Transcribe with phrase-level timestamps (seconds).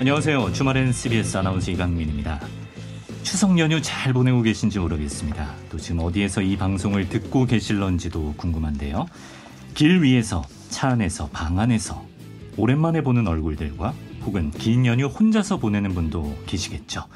[0.00, 0.52] 안녕하세요.
[0.52, 2.40] 주말엔 CBS 아나운서 이강민입니다.
[3.22, 5.54] 추석 연휴 잘 보내고 계신지 모르겠습니다.
[5.70, 9.06] 또 지금 어디에서 이 방송을 듣고 계실런지도 궁금한데요.
[9.74, 12.06] 길 위에서, 차 안에서, 방 안에서
[12.56, 13.92] 오랜만에 보는 얼굴들과
[14.24, 17.06] 혹은 긴 연휴 혼자서 보내는 분도 계시겠죠.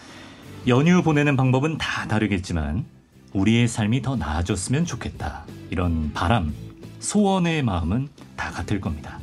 [0.67, 2.85] 연휴 보내는 방법은 다 다르겠지만
[3.33, 5.45] 우리의 삶이 더 나아졌으면 좋겠다.
[5.71, 6.53] 이런 바람,
[7.01, 9.19] 소원의 마음은 다 같을 겁니다.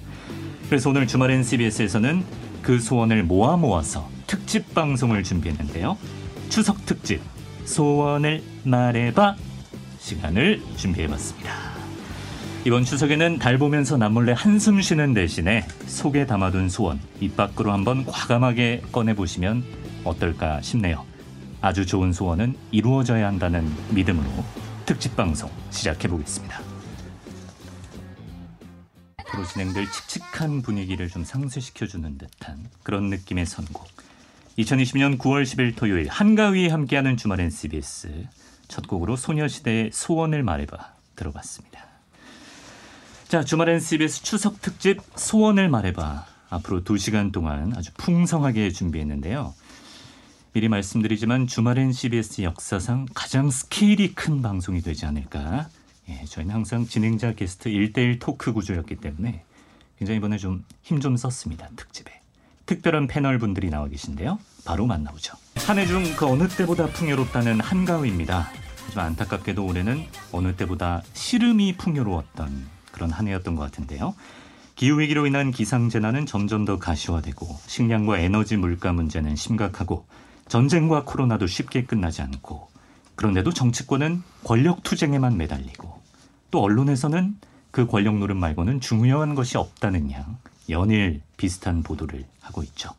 [0.70, 2.24] 그래서 오늘 주말엔 CBS에서는
[2.62, 5.98] 그 소원을 모아 모아서 특집 방송을 준비했는데요.
[6.50, 7.22] 추석 특집
[7.66, 9.36] 소원을 말해봐
[10.00, 11.75] 시간을 준비해봤습니다.
[12.66, 18.82] 이번 추석에는 달 보면서 남몰래 한숨 쉬는 대신에 속에 담아둔 소원 입 밖으로 한번 과감하게
[18.92, 19.64] 꺼내보시면
[20.04, 21.06] 어떨까 싶네요.
[21.62, 24.28] 아주 좋은 소원은 이루어져야 한다는 믿음으로
[24.88, 26.60] 특집 방송 시작해 보겠습니다.
[29.18, 33.86] 앞으로 진행될 칙칙한 분위기를 좀 상쇄시켜 주는 듯한 그런 느낌의 선곡.
[34.58, 38.26] 2020년 9월 10일 토요일 한가위에 함께하는 주말엔 CBS
[38.68, 41.85] 첫 곡으로 소녀시대의 소원을 말해봐 들어봤습니다.
[43.36, 49.54] 자 주말엔 CBS 추석 특집 소원을 말해봐 앞으로 2시간 동안 아주 풍성하게 준비했는데요.
[50.54, 55.68] 미리 말씀드리지만 주말엔 CBS 역사상 가장 스케일이 큰 방송이 되지 않을까
[56.08, 59.44] 예, 저희는 항상 진행자 게스트 1대1 토크 구조였기 때문에
[60.00, 61.68] 굉장히 이번에 좀 힘좀 썼습니다.
[61.76, 62.22] 특집에.
[62.68, 64.40] 특별한 패널 분들이 나와 계신데요.
[64.64, 65.34] 바로 만나보죠.
[65.58, 68.50] 한 해 중 그 어느 때보다 풍요롭다는 한가위입니다.
[68.86, 74.16] 하지만 안타깝게도 올해는 어느 때보다 시름이 풍요로웠던 그런 한 해였던 것 같은데요.
[74.76, 80.06] 기후위기로 인한 기상재난은 점점 더 가시화되고 식량과 에너지 물가 문제는 심각하고
[80.48, 82.70] 전쟁과 코로나도 쉽게 끝나지 않고
[83.16, 86.02] 그런데도 정치권은 권력 투쟁에만 매달리고
[86.52, 87.38] 또 언론에서는
[87.72, 90.38] 그 권력 노릇 말고는 중요한 것이 없다는 양
[90.70, 92.92] 연일 비슷한 보도를 하고 있죠.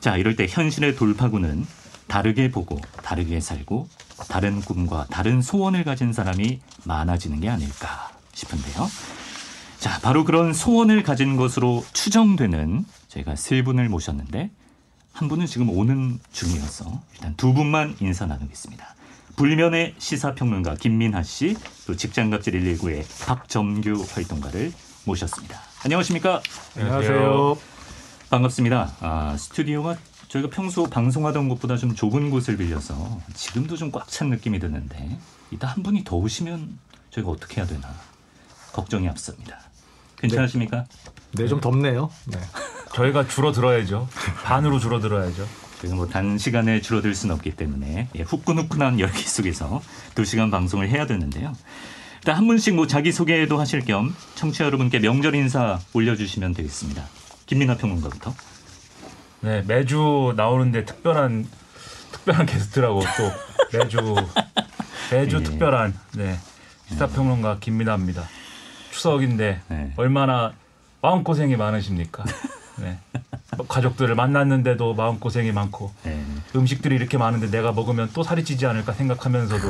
[0.00, 1.66] 자, 이럴 때 현실의 돌파구는
[2.06, 3.88] 다르게 보고 다르게 살고
[4.28, 8.17] 다른 꿈과 다른 소원을 가진 사람이 많아지는 게 아닐까
[8.48, 8.88] 싶은데요.
[9.78, 14.50] 자, 바로 그런 소원을 가진 것으로 추정되는 제가 세 분을 모셨는데
[15.12, 18.94] 한 분은 지금 오는 중이어서 일단 두 분만 인사 나누겠습니다.
[19.36, 21.56] 불면의 시사평론가 김민하 씨,
[21.86, 24.72] 또 직장갑질 119의 박점규 활동가를
[25.04, 25.60] 모셨습니다.
[25.84, 26.42] 안녕하십니까?
[26.76, 27.56] 안녕하세요.
[28.30, 28.92] 반갑습니다.
[29.00, 29.96] 아, 스튜디오가
[30.28, 35.18] 저희가 평소 방송하던 곳보다 좀 좁은 곳을 빌려서 지금도 좀 꽉 찬 느낌이 드는데
[35.52, 36.78] 이따 한 분이 더 오시면
[37.10, 37.88] 저희가 어떻게 해야 되나
[38.78, 39.58] 걱정이 앞섭니다.
[40.18, 40.84] 괜찮으십니까?
[41.32, 42.10] 네, 좀 덥네요.
[42.26, 42.38] 네.
[42.94, 44.08] 저희가 줄어들어야죠.
[44.44, 45.46] 반으로 줄어들어야죠.
[45.78, 49.82] 그래서 뭐 단시간에 줄어들 수는 없기 때문에 예, 후끈후끈한 열기 속에서
[50.14, 51.52] 두 시간 방송을 해야 되는데요.
[52.18, 57.04] 일단 한 분씩 뭐 자기 소개도 하실 겸 청취자 여러분께 명절 인사 올려주시면 되겠습니다.
[57.46, 58.34] 김민아 평론가부터.
[59.40, 61.48] 네 매주 나오는데 특별한
[62.12, 64.16] 특별한 게스트라고 또 매주
[65.12, 65.42] 매주 예.
[65.42, 66.38] 특별한 네
[66.88, 68.28] 시사평론가 김민아입니다.
[68.98, 69.92] 추석인데 네.
[69.96, 70.52] 얼마나
[71.00, 72.24] 마음 고생이 많으십니까?
[72.82, 72.98] 네.
[73.68, 76.20] 가족들을 만났는데도 마음 고생이 많고 예.
[76.54, 79.68] 음식들이 이렇게 많은데 내가 먹으면 또 살이 찌지 않을까 생각하면서도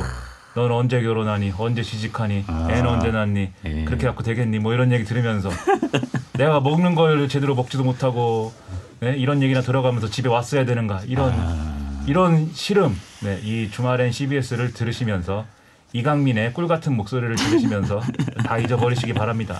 [0.55, 2.67] 넌 언제 결혼하니 언제 시집하니 아.
[2.71, 3.85] 애는 언제 낳니 예.
[3.85, 5.49] 그렇게 갖고 되겠니 뭐 이런 얘기 들으면서
[6.33, 8.51] 내가 먹는 걸 제대로 먹지도 못하고
[8.99, 9.15] 네?
[9.15, 15.45] 이런 얘기나 들어가면서 집에 왔어야 되는가 이런 아, 이런 시름 네, 이 주말엔 CBS를 들으시면서
[15.93, 18.01] 이강민의 꿀 같은 목소리를 들으시면서
[18.45, 19.59] 다 잊어버리시기 바랍니다.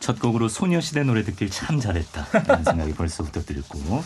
[0.00, 2.26] 첫 곡으로 소녀시대 노래 듣길 참 잘했다.
[2.46, 4.02] 라는 생각이 벌써부터 들고.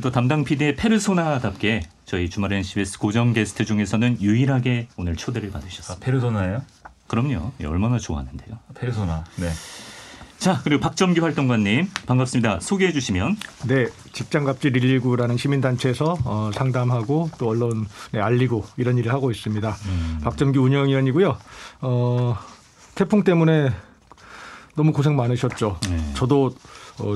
[0.00, 6.04] 또 담당 PD의 페르소나답게 저희 주말엔 CBS 고정 게스트 중에서는 유일하게 오늘 초대를 아, 받으셨습니다.
[6.04, 6.62] 페르소나예요?
[7.06, 7.52] 그럼요.
[7.60, 8.58] 예, 얼마나 좋아하는데요.
[8.74, 9.24] 페르소나.
[9.36, 9.50] 네.
[10.38, 12.60] 자, 그리고 박점규 활동가님 반갑습니다.
[12.60, 19.76] 소개해 주시면 네, 직장갑질 119라는 시민단체에서 어, 상담하고 또 언론에 알리고 이런 일을 하고 있습니다.
[20.22, 21.36] 박정규 운영위원이고요.
[21.80, 22.36] 어,
[22.94, 23.72] 태풍 때문에
[24.74, 25.78] 너무 고생 많으셨죠.
[25.88, 26.14] 네.
[26.14, 26.54] 저도
[26.98, 27.14] 어,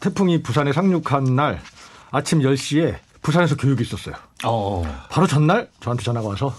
[0.00, 1.60] 태풍이 부산에 상륙한 날
[2.10, 4.14] 아침 10시에 부산에서 교육이 있었어요.
[4.44, 6.54] 어, 바로 전날 저한테 전화가 와서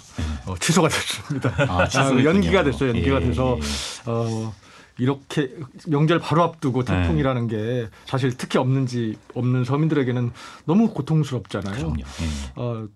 [0.46, 1.54] 어, 취소가 됐습니다.
[1.70, 2.28] 아, 취소했군요.
[2.30, 2.90] 연기가 됐어요.
[2.90, 4.12] 연기가 예, 돼서 예.
[4.12, 4.54] 어,
[5.00, 5.54] 이렇게
[5.88, 7.02] 명절 바로 앞두고 네.
[7.02, 10.32] 태풍이라는 게 사실 특히 없는지 없는 서민들에게는
[10.66, 11.76] 너무 고통스럽잖아요.
[11.76, 11.98] 그럼요.
[12.00, 12.04] 예.
[12.56, 12.88] 어, 사-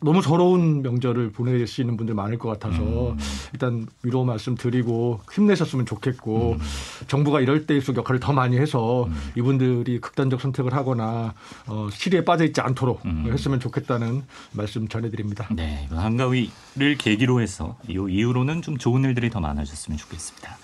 [0.00, 3.18] 너무 서러운 명절을 보내시는 분들 많을 것 같아서 음.
[3.52, 6.58] 일단 위로 말씀 드리고 힘내셨으면 좋겠고 음.
[7.06, 11.34] 정부가 이럴 때일수록 역할을 더 많이 해서 이분들이 극단적 선택을 하거나
[11.66, 13.28] 어, 시리에 빠져 있지 않도록 음.
[13.30, 14.22] 했으면 좋겠다는
[14.52, 15.48] 말씀 전해드립니다.
[15.52, 20.58] 네, 한가위를 계기로 해서 이 이후로는 좀 좋은 일들이 더 많아졌으면 좋겠습니다.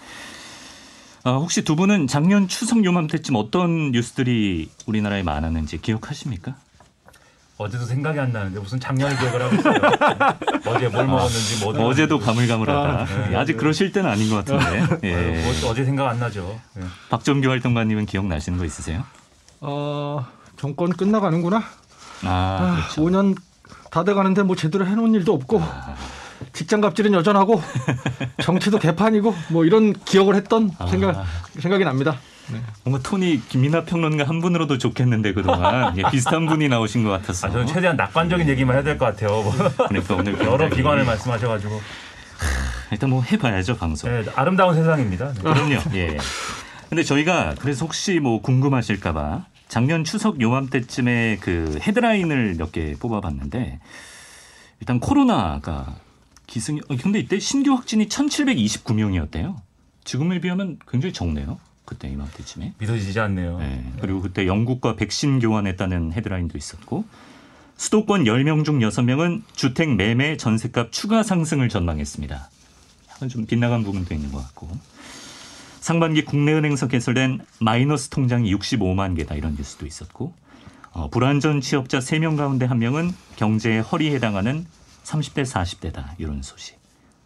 [1.26, 6.56] 아, 혹시 두 분은 작년 추석 요맘때쯤 어떤 뉴스들이 우리나라에 많았는지 기억하십니까?
[7.56, 9.74] 어제도 생각이 안 나는데 무슨 작년을 기억을 하고 있어요.
[10.66, 12.88] 어제 뭘 먹었는지 뭐 어제도 가물가물하다.
[12.88, 13.28] 아, 네.
[13.32, 14.98] 예, 아직 그러실 때는 아닌 것 같은데.
[15.04, 15.42] 예.
[15.42, 16.58] 뭐 어제 생각 안 나죠.
[16.78, 16.82] 예.
[17.10, 19.04] 박정규 활동가님은 기억나시는 거 있으세요?
[19.60, 21.58] 어, 정권 끝나가는구나.
[22.24, 23.02] 아, 아, 그렇죠.
[23.02, 23.36] 5년
[23.90, 25.62] 다 돼가는데 뭐 제대로 해놓은 일도 없고
[26.52, 27.62] 직장 갑질은 여전하고
[28.42, 30.86] 정치도 개판이고 뭐 이런 기억을 했던 아.
[30.88, 31.24] 생각
[31.60, 32.18] 생각이 납니다.
[32.52, 32.60] 네.
[32.84, 37.46] 뭔가 톤이 김민하 평론가 한 분으로도 좋겠는데 그동안 예, 비슷한 분이 나오신 것 같아서.
[37.46, 39.42] 아, 저는 최대한 낙관적인 얘기만 해야 될 것 같아요.
[39.42, 39.52] 뭐
[39.88, 41.80] 그러니까 오늘 여러 비관을 말씀하셔가지고
[42.92, 44.10] 일단 뭐 해봐야죠 방송.
[44.10, 45.32] 네, 아름다운 세상입니다.
[45.32, 45.40] 네.
[45.40, 45.74] 그럼요.
[45.94, 46.16] 예.
[46.90, 53.80] 근데 저희가 그래서 혹시 뭐 궁금하실까봐 작년 추석 요맘때쯤에 그 헤드라인을 몇 개 뽑아봤는데
[54.80, 55.96] 일단 코로나가
[56.46, 56.76] 기승.
[56.88, 59.56] 어, 근데 이때 신규 확진이 1,729명이었대요.
[60.04, 61.58] 지금에 비하면 굉장히 적네요.
[61.84, 62.74] 그때 이맘때쯤에.
[62.78, 63.58] 믿어지지 않네요.
[63.58, 63.92] 네.
[64.00, 67.04] 그리고 그때 영국과 백신 교환했다는 헤드라인도 있었고
[67.76, 72.48] 수도권 10명 중 6명은 주택 매매 전세값 추가 상승을 전망했습니다.
[73.10, 74.70] 약간 좀 빗나간 부분도 있는 것 같고
[75.80, 80.32] 상반기 국내은행에서 개설된 마이너스 통장이 65만 개다 이런 뉴스도 있었고
[80.92, 84.64] 어, 불안전 취업자 3명 가운데 1명은 경제의 허리에 해당하는
[85.02, 86.78] 30대 40대다 이런 소식.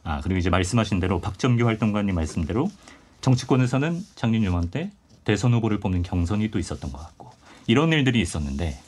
[0.02, 2.70] 아 그리고 이제 말씀하신 대로 박정규 활동가님 말씀대로
[3.20, 4.90] 정치권에서는 작년 요맘때
[5.24, 7.30] 대선 후보를 뽑는 경선이 또 있었던 것 같고
[7.66, 8.78] 이런 일들이 있었는데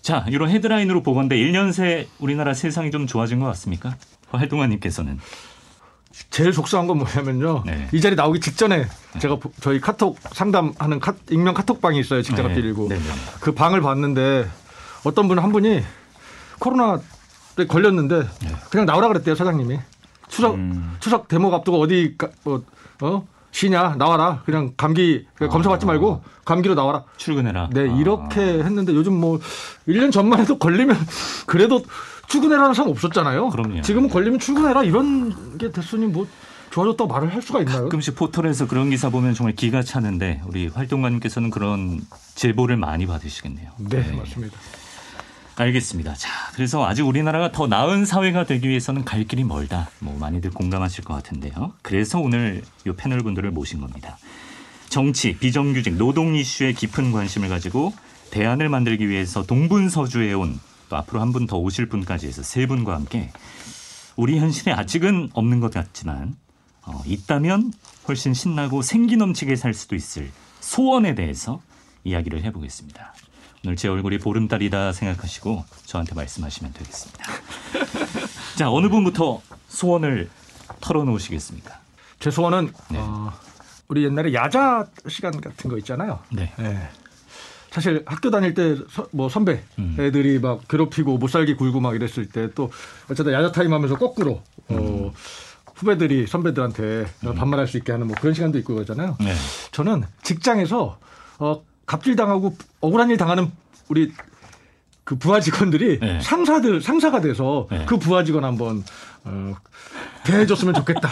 [0.00, 3.96] 자 이런 헤드라인으로 보건데 1년 새 우리나라 세상이 좀 좋아진 것 같습니까?
[4.30, 5.18] 활동가님께서는
[6.30, 7.62] 제일 속상한 건 뭐냐면요.
[7.66, 7.88] 네.
[7.92, 8.86] 이 자리 나오기 직전에
[9.20, 12.22] 제가 보- 저희 카톡 상담하는 카, 익명 카톡방이 있어요.
[12.22, 12.54] 직장 네.
[12.54, 12.88] 갑질 19.
[12.88, 13.04] 네, 네.
[13.40, 14.48] 그 방을 봤는데
[15.04, 15.82] 어떤 분 한 분이
[16.58, 16.98] 코로나에
[17.68, 18.26] 걸렸는데
[18.70, 19.78] 그냥 나오라 그랬대요 사장님이
[20.28, 20.96] 추석 음.
[21.00, 22.64] 추석 대목 앞두고 어디 가, 뭐,
[23.02, 23.96] 어 쉬냐?
[23.98, 24.42] 나와라.
[24.44, 27.04] 그냥 감기 검사 받지 말고 감기로 나와라.
[27.16, 27.70] 출근해라.
[27.72, 27.96] 네 아.
[27.96, 29.40] 이렇게 했는데 요즘 뭐
[29.88, 30.96] 1년 전만 해도 걸리면
[31.46, 31.82] 그래도
[32.28, 33.48] 출근해라는 사람 없었잖아요.
[33.50, 33.82] 그럼요.
[33.82, 34.84] 지금은 걸리면 출근해라.
[34.84, 36.26] 이런 게 됐으니 뭐
[36.70, 37.82] 좋아졌다고 말을 할 수가 있나요?
[37.82, 42.00] 가끔씩 포털에서 그런 기사 보면 정말 기가 차는데 우리 활동가님께서는 그런
[42.36, 43.70] 제보를 많이 받으시겠네요.
[43.78, 44.12] 네.
[44.12, 44.56] 맞습니다
[45.56, 46.14] 알겠습니다.
[46.14, 49.90] 자, 그래서 아직 우리나라가 더 나은 사회가 되기 위해서는 갈 길이 멀다.
[49.98, 51.74] 뭐 많이들 공감하실 것 같은데요.
[51.82, 54.16] 그래서 오늘 이 패널 분들을 모신 겁니다.
[54.88, 57.92] 정치, 비정규직, 노동 이슈에 깊은 관심을 가지고
[58.30, 60.60] 대안을 만들기 위해서 동분서주에 온또
[60.96, 63.30] 앞으로 한 분 더 오실 분까지 해서 세 분과 함께
[64.16, 66.36] 우리 현실에 아직은 없는 것 같지만
[66.86, 67.72] 어, 있다면
[68.08, 70.30] 훨씬 신나고 생기 넘치게 살 수도 있을
[70.60, 71.60] 소원에 대해서
[72.04, 73.14] 이야기를 해보겠습니다.
[73.64, 77.24] 오늘 제 얼굴이 보름달이다 생각하시고 저한테 말씀하시면 되겠습니다.
[78.56, 80.30] 자 어느 분부터 소원을
[80.80, 81.78] 털어놓으시겠습니까?
[82.20, 82.98] 제 소원은 네.
[82.98, 83.32] 어,
[83.88, 86.52] 우리 옛날에 야자 시간 같은 거 있잖아요 네.
[86.58, 86.88] 네.
[87.70, 88.76] 사실 학교 다닐 때
[89.12, 89.96] 뭐 선배 음.
[89.98, 92.70] 애들이 막 괴롭히고 못살기 굴고 막 이랬을 때 또
[93.10, 94.76] 어쩌다 야자 타임 하면서 거꾸로 음.
[94.78, 95.12] 어,
[95.74, 97.06] 후배들이 선배들한테
[97.36, 99.16] 반말할 수 있게 하는 뭐 그런 시간도 있고 그러잖아요.
[99.20, 99.32] 네.
[99.70, 100.98] 저는 직장에서
[101.38, 103.50] 어, 갑질 당하고 억울한 일 당하는
[103.88, 104.12] 우리
[105.02, 106.20] 그 부하 직원들이 네.
[106.20, 107.84] 상사들 상사가 돼서 네.
[107.84, 108.84] 그 부하 직원 한번
[109.24, 109.56] 어,
[110.24, 111.10] 대해줬으면 좋겠다.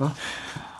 [0.00, 0.14] 어?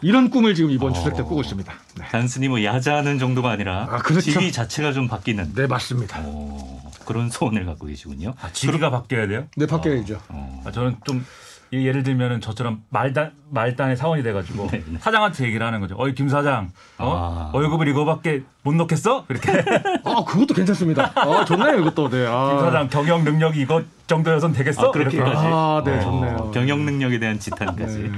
[0.01, 1.25] 이런 꿈을 지금 이번 추석 때 어.
[1.27, 1.71] 꾸고 있습니다.
[1.99, 2.07] 네.
[2.11, 4.31] 단순히 뭐 야자하는 정도가 아니라 아, 그렇죠.
[4.31, 6.21] 지위 자체가 좀 바뀌는 네 맞습니다.
[6.23, 8.33] 오, 그런 소원을 갖고 계시군요.
[8.41, 9.49] 아, 지위가 바뀌어야 돼요?
[9.59, 10.19] 네 바뀌어야죠.
[10.31, 10.63] 어.
[10.65, 11.23] 아, 저는 좀 이-
[11.73, 14.99] 예를 들면은 저처럼 말단 말단의 사원이 돼가지고 네, 네.
[14.99, 15.97] 사장한테 얘기를 하는 거죠.
[15.99, 17.51] 어이 김 사장, 어?
[17.53, 17.57] 아.
[17.57, 19.27] 월급을 이거밖에 못 넣겠어?
[19.29, 19.53] 이렇게
[20.05, 21.13] 아 그것도 괜찮습니다.
[21.15, 22.09] 아 좋네요 이것도.
[22.11, 22.27] 네.
[22.27, 22.49] 아.
[22.51, 24.89] 김 사장 경영 능력이 이거 정도여선 되겠어?
[24.89, 25.31] 아, 그렇게까지?
[25.31, 25.47] 이렇게.
[25.47, 26.51] 아, 네, 어, 좋네요.
[26.53, 27.99] 경영 능력에 대한 지탄까지.
[27.99, 28.11] 네.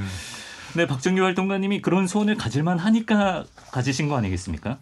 [0.74, 4.78] 네, 박정규 활동가님이 그런 소원을 가질만 하니까 가지신 거 아니겠습니까?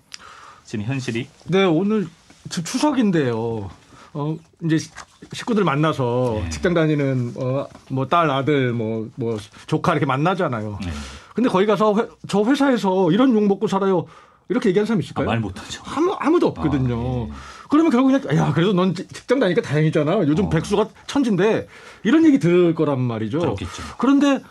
[0.65, 1.29] 지금 현실이.
[1.47, 2.07] 네 오늘
[2.51, 3.71] 지금 추석인데요.
[4.19, 4.91] 어 이제 시-
[5.33, 6.51] 식구들 만나서 네.
[6.51, 10.79] 직장 다니는 어, 뭐 딸 아들 뭐뭐 조카 이렇게 만나잖아요.
[10.85, 10.91] 네.
[11.35, 14.07] 근데 거기 가서 회- 저 회사에서 이런 욕 먹고 살아요.
[14.49, 15.27] 이렇게 얘기하는 사람 아, 있을까요?
[15.27, 15.83] 말 못하죠.
[15.85, 16.97] 아무 아무도 없거든요.
[16.97, 17.33] 아, 예.
[17.69, 20.27] 그러면 결국 그냥 야 그래도 넌 지- 직장 다니니까 다행이잖아.
[20.27, 20.49] 요즘 어.
[20.49, 21.69] 백수가 천진데
[22.03, 23.39] 이런 얘기 들을 거란 말이죠.
[23.39, 23.83] 그렇겠죠.
[23.99, 24.43] 그런데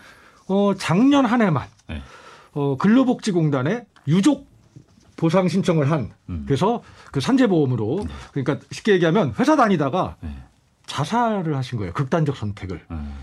[0.47, 2.01] 어 작년 한 해만 네.
[2.53, 4.47] 어, 근로복지공단에 유족
[5.17, 6.43] 보상 신청을 한 음.
[6.47, 6.81] 그래서
[7.11, 10.29] 그 산재보험으로 그러니까 쉽게 얘기하면 회사 다니다가 네.
[10.85, 11.91] 자살을 하신 거예요.
[11.93, 12.85] 극단적 선택을.
[12.91, 13.13] 음.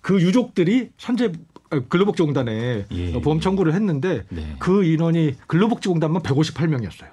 [0.00, 1.32] 그 유족들이 산재
[1.72, 3.20] 아, 근로복지공단에 예.
[3.20, 4.56] 보험 청구를 했는데 네.
[4.58, 7.08] 그 인원이 근로복지공단만 158명이었어요.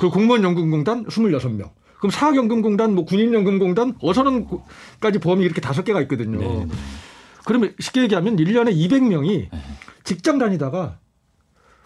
[0.00, 1.70] 그 공무원연금공단 26명.
[1.98, 6.38] 그럼 사학연금공단, 뭐 군인연금공단, 어선원까지 보험이 이렇게 다섯 개가 있거든요.
[6.38, 6.74] 네, 네.
[7.44, 9.62] 그러면 쉽게 얘기하면 1년에 200명이 네.
[10.04, 10.98] 직장 다니다가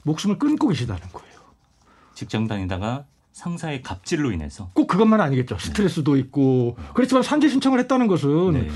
[0.02, 1.35] 목숨을 끊고 계시다는 거예요.
[2.16, 5.58] 직장 다니다가 상사의 갑질로 인해서 꼭 그것만 아니겠죠.
[5.58, 6.76] 스트레스도 있고.
[6.94, 8.68] 그렇지만 산재 신청을 했다는 것은 네.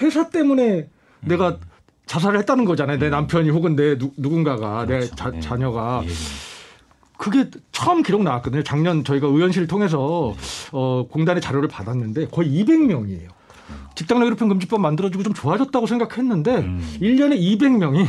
[0.00, 0.88] 회사 때문에
[1.20, 1.58] 내가
[2.06, 2.98] 자살을 했다는 거잖아요.
[2.98, 5.14] 내 남편이 혹은 내 누, 누군가가 내 그렇죠.
[5.14, 5.40] 자, 네.
[5.40, 6.12] 자녀가 예, 예.
[7.18, 8.62] 그게 처음 기록 나왔거든요.
[8.62, 10.34] 작년 저희가 의원실을 통해서
[10.72, 13.28] 어, 공단의 자료를 받았는데 거의 200명이에요.
[13.94, 16.96] 직장 내 괴롭힘 금지법 만들어주고 좀 좋아졌다고 생각했는데 음.
[17.00, 18.06] 1년에 200명이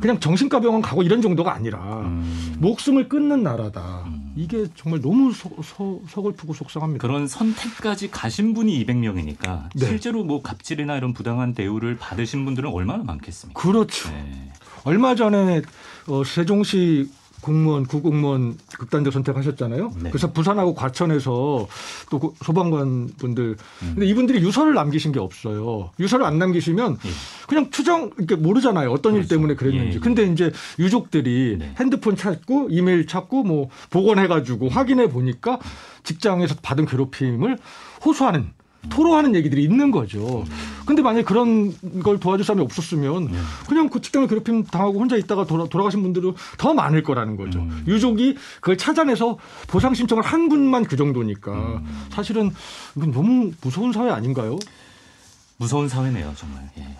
[0.00, 2.56] 그냥 정신과 병원 가고 이런 정도가 아니라 음.
[2.58, 4.04] 목숨을 끊는 나라다.
[4.06, 4.32] 음.
[4.36, 7.06] 이게 정말 너무 서, 서, 서글프고 속상합니다.
[7.06, 9.86] 그런 선택까지 가신 분이 200명이니까 네.
[9.86, 13.60] 실제로 뭐 갑질이나 이런 부당한 대우를 받으신 분들은 얼마나 많겠습니까?
[13.60, 14.08] 그렇죠.
[14.10, 14.52] 네.
[14.84, 15.62] 얼마 전에
[16.06, 19.92] 어, 세종시 공무원 구공무원 극단적 선택하셨잖아요.
[20.02, 20.10] 네.
[20.10, 21.66] 그래서 부산하고 과천에서
[22.10, 23.92] 또그 소방관 분들 음.
[23.94, 25.90] 근데 이분들이 유서를 남기신 게 없어요.
[25.98, 27.10] 유서를 안 남기시면 예.
[27.48, 28.90] 그냥 추정 이렇게 모르잖아요.
[28.90, 29.34] 어떤 일 그렇죠.
[29.34, 29.92] 때문에 그랬는지.
[29.92, 29.98] 예, 예.
[29.98, 31.74] 근데 이제 유족들이 네.
[31.78, 35.58] 핸드폰 찾고 이메일 찾고 뭐 복원해 가지고 확인해 보니까
[36.04, 37.58] 직장에서 받은 괴롭힘을
[38.04, 38.52] 호소하는
[38.88, 40.44] 토로하는 얘기들이 있는 거죠.
[40.86, 43.38] 근데 만약에 그런 걸 도와줄 사람이 없었으면 네.
[43.68, 47.60] 그냥 그 직장을 괴롭힘 당하고 혼자 있다가 돌아, 돌아 가신 분들은 더 많을 거라는 거죠.
[47.60, 47.84] 음.
[47.86, 52.06] 유족이 그걸 찾아내서 보상 신청을 한 분만 그 정도니까 음.
[52.10, 52.50] 사실은
[52.96, 54.58] 이건 너무 무서운 사회 아닌가요?
[55.58, 56.70] 무서운 사회네요, 정말.
[56.78, 56.96] 예.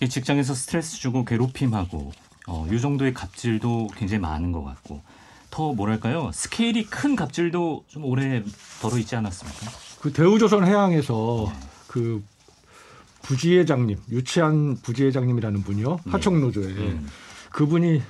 [0.00, 2.12] 이 직장에서 스트레스 주고 괴롭힘하고
[2.46, 5.02] 어, 이 정도의 갑질도 굉장히 많은 것 같고
[5.50, 8.42] 더 뭐랄까요 스케일이 큰 갑질도 좀 오래
[8.80, 9.85] 벌어 있지 않았습니까?
[10.00, 11.52] 그 대우조선 해양에서
[11.88, 12.22] 그
[13.22, 16.12] 부지회장님 유치한 부지회장님이라는 분이요 네.
[16.12, 17.08] 하청노조에 음.
[17.50, 18.02] 그분이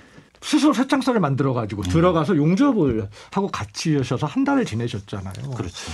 [0.42, 5.50] 스스로 새창살을 만들어 가지고 들어가서 용접을 하고 같이 하셔서 한 달을 지내셨잖아요.
[5.50, 5.90] 그렇죠.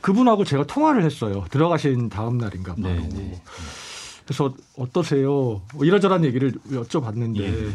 [0.00, 1.44] 그분하고 제가 통화를 했어요.
[1.50, 2.88] 들어가신 다음 날인가 바로.
[2.94, 3.42] 네, 네.
[4.24, 5.62] 그래서 어떠세요?
[5.74, 7.70] 뭐 이러저런 얘기를 여쭤봤는데 예.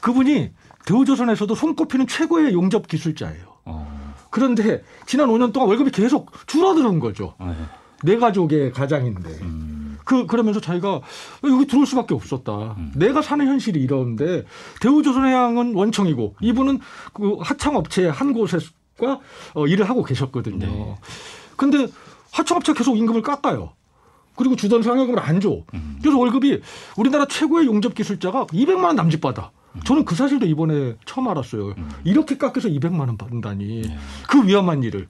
[0.00, 0.50] 그분이
[0.84, 3.44] 대우조선에서도 손꼽히는 최고의 용접 기술자예요.
[3.64, 4.03] 어,
[4.34, 7.34] 그런데 지난 5년 동안 월급이 계속 줄어드는 거죠.
[7.38, 7.54] 네.
[8.02, 9.30] 내 가족의 가장인데.
[9.42, 11.02] 음, 그 그러면서 자기가
[11.44, 12.74] 여기 들어올 수밖에 없었다.
[12.76, 12.92] 음.
[12.96, 14.44] 내가 사는 현실이 이러는데
[14.80, 16.80] 대우조선해양은 원청이고 이분은
[17.12, 19.20] 그 하청업체 한 곳에과
[19.54, 20.66] 어, 일을 하고 계셨거든요.
[20.66, 20.96] 네.
[21.54, 21.86] 근데
[22.32, 23.74] 하청업체 계속 임금을 깎아요.
[24.34, 25.62] 그리고 주던 상여금을 안 줘.
[25.74, 25.98] 음.
[26.02, 26.60] 그래서 월급이
[26.96, 29.52] 우리나라 최고의 용접 기술자가 200만 원 남짓 받아.
[29.82, 31.74] 저는 그 사실도 이번에 처음 알았어요.
[31.76, 31.90] 음.
[32.04, 33.82] 이렇게 깎여서 200만 원 받는다니.
[33.82, 33.98] 네.
[34.28, 35.08] 그 위험한 일을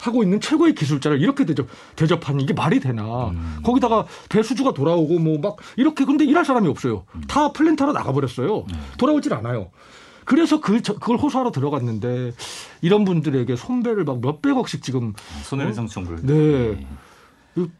[0.00, 3.28] 하고 있는 최고의 기술자를 이렇게 대접, 대접하는 이게 말이 되나.
[3.28, 3.58] 음.
[3.62, 7.04] 거기다가 대수주가 돌아오고 뭐 막 이렇게 근데 일할 사람이 없어요.
[7.14, 7.22] 음.
[7.28, 8.64] 다 플랜타로 나가버렸어요.
[8.68, 8.74] 네.
[8.98, 9.70] 돌아오질 않아요.
[10.24, 12.32] 그래서 그, 저- 그걸 호소하러 들어갔는데
[12.80, 15.12] 이런 분들에게 손배를 막 몇백억씩 지금
[15.44, 16.20] 손해배상 청구를.
[16.22, 16.34] 네.
[16.80, 16.86] 예.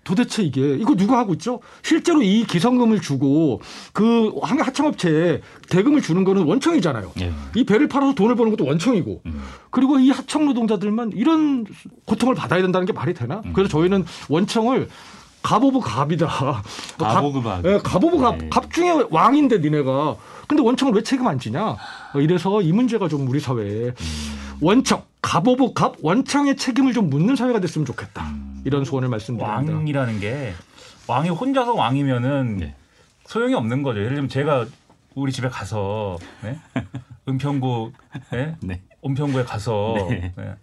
[0.05, 1.61] 도대체 이게 이거 누가 하고 있죠?
[1.83, 3.61] 실제로 이 기성금을 주고
[3.93, 7.13] 그 하- 하청업체에 대금을 주는 거는 원청이잖아요.
[7.21, 7.33] 예.
[7.57, 9.43] 이 배를 팔아서 돈을 버는 것도 원청이고 음.
[9.71, 11.65] 그리고 이 하청 노동자들만 이런
[12.05, 13.41] 고통을 받아야 된다는 게 말이 되나?
[13.47, 13.53] 음.
[13.55, 14.89] 그래서 저희는 원청을
[15.43, 16.63] 갑 of 갑이다.
[16.99, 17.65] 갑 of 갑.
[17.65, 18.39] 예, 갑 of 갑.
[18.39, 18.49] 네.
[18.51, 20.17] 갑 중에 왕인데 니네가.
[20.47, 21.63] 근데 원청을 왜 책임 안 지냐?
[22.15, 23.95] 어, 이래서 이 문제가 좀 우리 사회에 음.
[24.61, 28.33] 원청, 갑 of 갑, 원청의 책임을 좀 묻는 사회가 됐으면 좋겠다.
[28.63, 28.67] 음.
[28.67, 29.75] 이런 소원을 말씀드립니다.
[29.75, 30.53] 왕이라는 게
[31.09, 32.75] 왕이 혼자서 왕이면은 네.
[33.27, 34.01] 소용이 없는 거죠.
[34.01, 34.67] 예를 들면 제가
[35.15, 36.59] 우리 집에 가서 네?
[37.29, 37.93] 은평구
[38.33, 38.57] 네?
[38.61, 38.81] 네.
[39.05, 40.33] 은평구에 가서 네.
[40.37, 40.55] 네.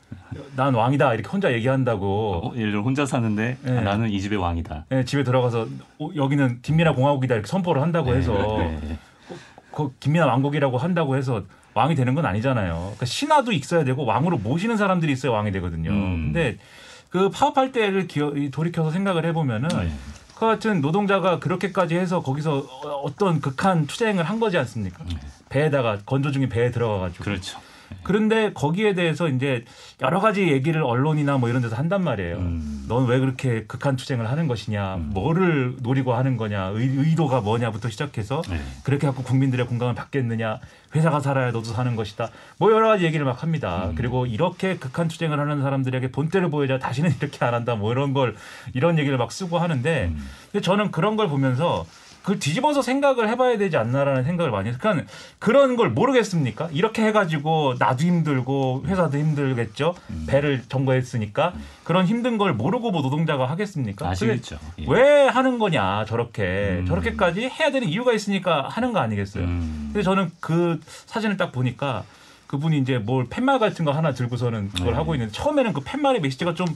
[0.56, 3.78] 난 왕이다 이렇게 혼자 얘기한다고 어, 예를 들어 혼자 사는데 네.
[3.78, 4.86] 아, 나는 이 집의 왕이다.
[4.90, 5.68] 네, 집에 들어가서
[6.00, 8.98] 어, 여기는 김민아 공화국이다 이렇게 선포를 한다고 해서 네.
[9.72, 12.76] 그 김민아 왕국이라고 한다고 해서 왕이 되는 건 아니잖아요.
[12.76, 15.92] 그러니까 신하도 있어야 되고 왕으로 모시는 사람들이 있어야 왕이 되거든요.
[15.92, 16.32] 음.
[16.34, 16.58] 근데
[17.10, 19.92] 그 파업할 때를 기어, 이 돌이켜서 생각을 해보면은 네.
[20.36, 25.04] 그 같은 노동자가 그렇게까지 해서 거기서 어- 어떤 극한 투쟁을 한 거지 않습니까?
[25.50, 27.24] 배에다가 건조 중에 배에 들어가가지고.
[27.24, 27.60] 그렇죠.
[28.04, 29.66] 그런데 거기에 대해서 이제
[30.02, 32.38] 여러 가지 얘기를 언론이나 뭐 이런 데서 한단 말이에요.
[32.38, 32.86] 음.
[32.88, 38.60] 넌왜 그렇게 극한 투쟁을 하는 것이냐, 뭐를 노리고 하는 거냐, 의, 도가 뭐냐부터 시작해서 네.
[38.84, 40.60] 그렇게 갖고 국민들의 공감을 받겠느냐,
[40.96, 43.90] 회사가 살아야 너도 사는 것이다, 뭐 여러 가지 얘기를 막 합니다.
[43.90, 43.96] 음.
[43.96, 48.36] 그리고 이렇게 극한 투쟁을 하는 사람들에게 본때를 보여야 다시는 이렇게 안 한다, 뭐 이런 걸
[48.74, 50.28] 이런 얘기를 막 쓰고 하는데, 음.
[50.52, 51.86] 근데 저는 그런 걸 보면서
[52.30, 54.78] 그걸 뒤집어서 생각을 해봐야 되지 않나라는 생각을 많이 해요.
[54.80, 56.70] 그러니까 그런 걸 모르겠습니까?
[56.72, 59.96] 이렇게 해가지고 나도 힘들고 회사도 힘들겠죠.
[60.12, 60.26] 음.
[60.30, 64.08] 배를 점거했으니까 그런 힘든 걸 모르고 뭐 노동자가 하겠습니까?
[64.08, 64.60] 아시겠죠.
[64.78, 64.86] 예.
[64.88, 66.86] 왜 하는 거냐 저렇게 음.
[66.86, 69.46] 저렇게까지 해야 되는 이유가 있으니까 하는 거 아니겠어요?
[69.46, 69.90] 음.
[69.92, 72.04] 근데 저는 그 사진을 딱 보니까
[72.46, 74.94] 그분이 이제 뭘 팻말 같은 거 하나 들고서는 그걸 네.
[74.94, 76.68] 하고 있는데 처음에는 그 팻말의 메시지가 좀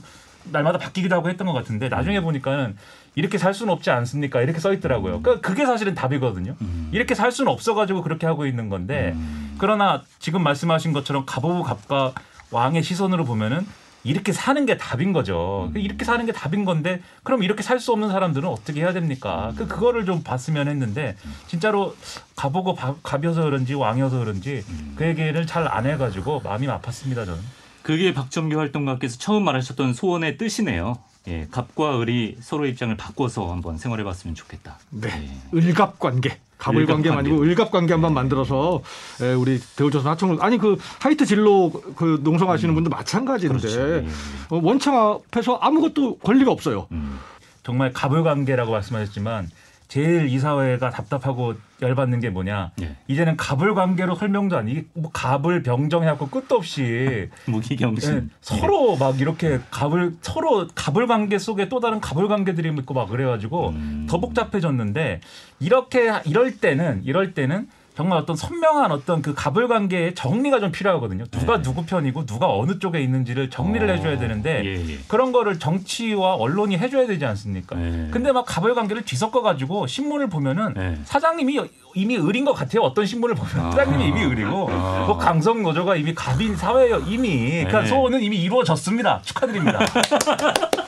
[0.50, 2.24] 날마다 바뀌기도 하고 했던 것 같은데 나중에 음.
[2.24, 2.76] 보니까는
[3.14, 4.40] 이렇게 살 수는 없지 않습니까?
[4.42, 5.20] 이렇게 써 있더라고요.
[5.22, 6.56] 그러니까 그게 사실은 답이거든요.
[6.60, 6.88] 음.
[6.92, 9.54] 이렇게 살 수는 없어가지고 그렇게 하고 있는 건데 음.
[9.58, 12.12] 그러나 지금 말씀하신 것처럼 가보부 갑과
[12.50, 13.66] 왕의 시선으로 보면은
[14.06, 15.70] 이렇게 사는 게 답인 거죠.
[15.74, 15.80] 음.
[15.80, 19.50] 이렇게 사는 게 답인 건데 그럼 이렇게 살 수 없는 사람들은 어떻게 해야 됩니까?
[19.50, 19.56] 음.
[19.56, 21.16] 그 그거를 좀 봤으면 했는데
[21.46, 21.96] 진짜로
[22.36, 24.92] 가보고 바- 갑이어서 그런지 왕이어서 그런지 음.
[24.96, 27.38] 그 얘기를 잘 안 해가지고 마음이 아팠습니다 저는.
[27.82, 30.98] 그게 박정규 활동가께서 처음 말하셨던 소원의 뜻이네요.
[31.26, 34.78] 예, 갑과 을이 서로 입장을 바꿔서 한번 생활해봤으면 좋겠다.
[34.90, 35.08] 네.
[35.54, 35.58] 예.
[35.58, 36.38] 을갑 관계.
[36.58, 37.10] 갑을 을갑 관계.
[37.10, 38.82] 아니고 을갑 관계 한번 만들어서
[39.22, 43.80] 에, 우리 대우조선 하청을 아니 그 하이트 진로 그 농성하시는 분도 마찬가지인데 그렇죠.
[43.80, 44.06] 예.
[44.50, 46.88] 어, 원청 앞에서 아무것도 권리가 없어요.
[46.92, 47.18] 음.
[47.62, 49.48] 정말 갑을 관계라고 말씀하셨지만
[49.94, 52.72] 제일 이 사회가 답답하고 열받는 게 뭐냐?
[52.82, 52.96] 예.
[53.06, 58.12] 이제는 갑을 관계로 설명도 아니 뭐 갑을 병정해갖고 끝도 없이 무기경신.
[58.12, 63.08] 예, 서로 막 이렇게 갑을 서로 갑을 관계 속에 또 다른 갑을 관계들이 있고 막
[63.08, 64.06] 그래가지고 음.
[64.10, 65.20] 더 복잡해졌는데
[65.60, 71.26] 이렇게 이럴 때는 이럴 때는 정말 어떤 선명한 어떤 그 갑을 관계의 정리가 좀 필요하거든요.
[71.26, 71.62] 누가 네.
[71.62, 74.98] 누구 편이고 누가 어느 쪽에 있는지를 정리를 어, 해줘야 되는데 예, 예.
[75.06, 77.76] 그런 거를 정치와 언론이 해줘야 되지 않습니까?
[77.76, 78.08] 네.
[78.10, 80.98] 근데 막 갑을 관계를 뒤섞어 가지고 신문을 보면은 네.
[81.04, 81.60] 사장님이
[81.94, 82.82] 이미 을인 것 같아요.
[82.82, 83.70] 어떤 신문을 보면 아.
[83.70, 85.04] 사장님이 이미 을이고 아.
[85.06, 87.86] 뭐 강성 노조가 이미 갑인 사회에 이미 그러니까 네.
[87.86, 89.20] 소원은 이미 이루어졌습니다.
[89.22, 89.78] 축하드립니다.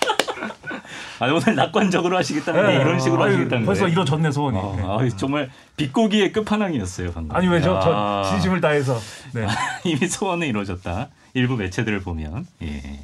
[1.18, 2.74] 아, 오늘 낙관적으로 하시겠다는 게 네.
[2.82, 3.92] 이런 식으로 아유, 하시겠다는 벌써 거예요?
[3.92, 4.58] 이루어졌네 소원이.
[4.76, 4.82] 네.
[4.82, 7.34] 아, 아, 정말 비꼬기의 끝판왕이었어요 방금.
[7.34, 7.74] 아니 왜죠?
[7.74, 7.80] 야.
[7.80, 8.98] 저 진심을 다해서.
[9.32, 9.46] 네.
[9.84, 11.08] 이미 소원은 이루어졌다.
[11.34, 13.00] 일부 매체들을 보면 예.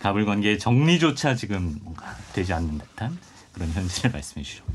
[0.00, 3.18] 갑을 관계의 정리조차 지금 뭔가 되지 않는 듯한
[3.52, 4.72] 그런 현실을 말씀해 주셨고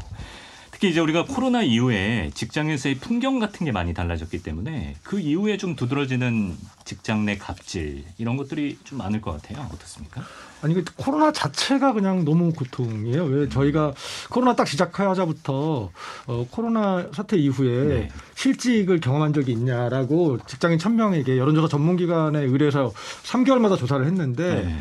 [0.84, 5.78] 특히 이제 우리가 코로나 이후에 직장에서의 풍경 같은 게 많이 달라졌기 때문에 그 이후에 좀
[5.78, 9.66] 두드러지는 직장 내 갑질 이런 것들이 좀 많을 것 같아요.
[9.74, 10.24] 어떻습니까?
[10.62, 13.24] 아니 그 코로나 자체가 그냥 너무 고통이에요.
[13.24, 13.94] 왜 저희가
[14.30, 15.90] 코로나 딱 시작하자부터
[16.28, 18.10] 어, 코로나 사태 이후에 네.
[18.36, 22.92] 실직을 경험한 적이 있냐라고 직장인 천 명에게 여론조사 전문기관에 의뢰해서
[23.24, 24.78] 3개월마다 조사를 했는데 네.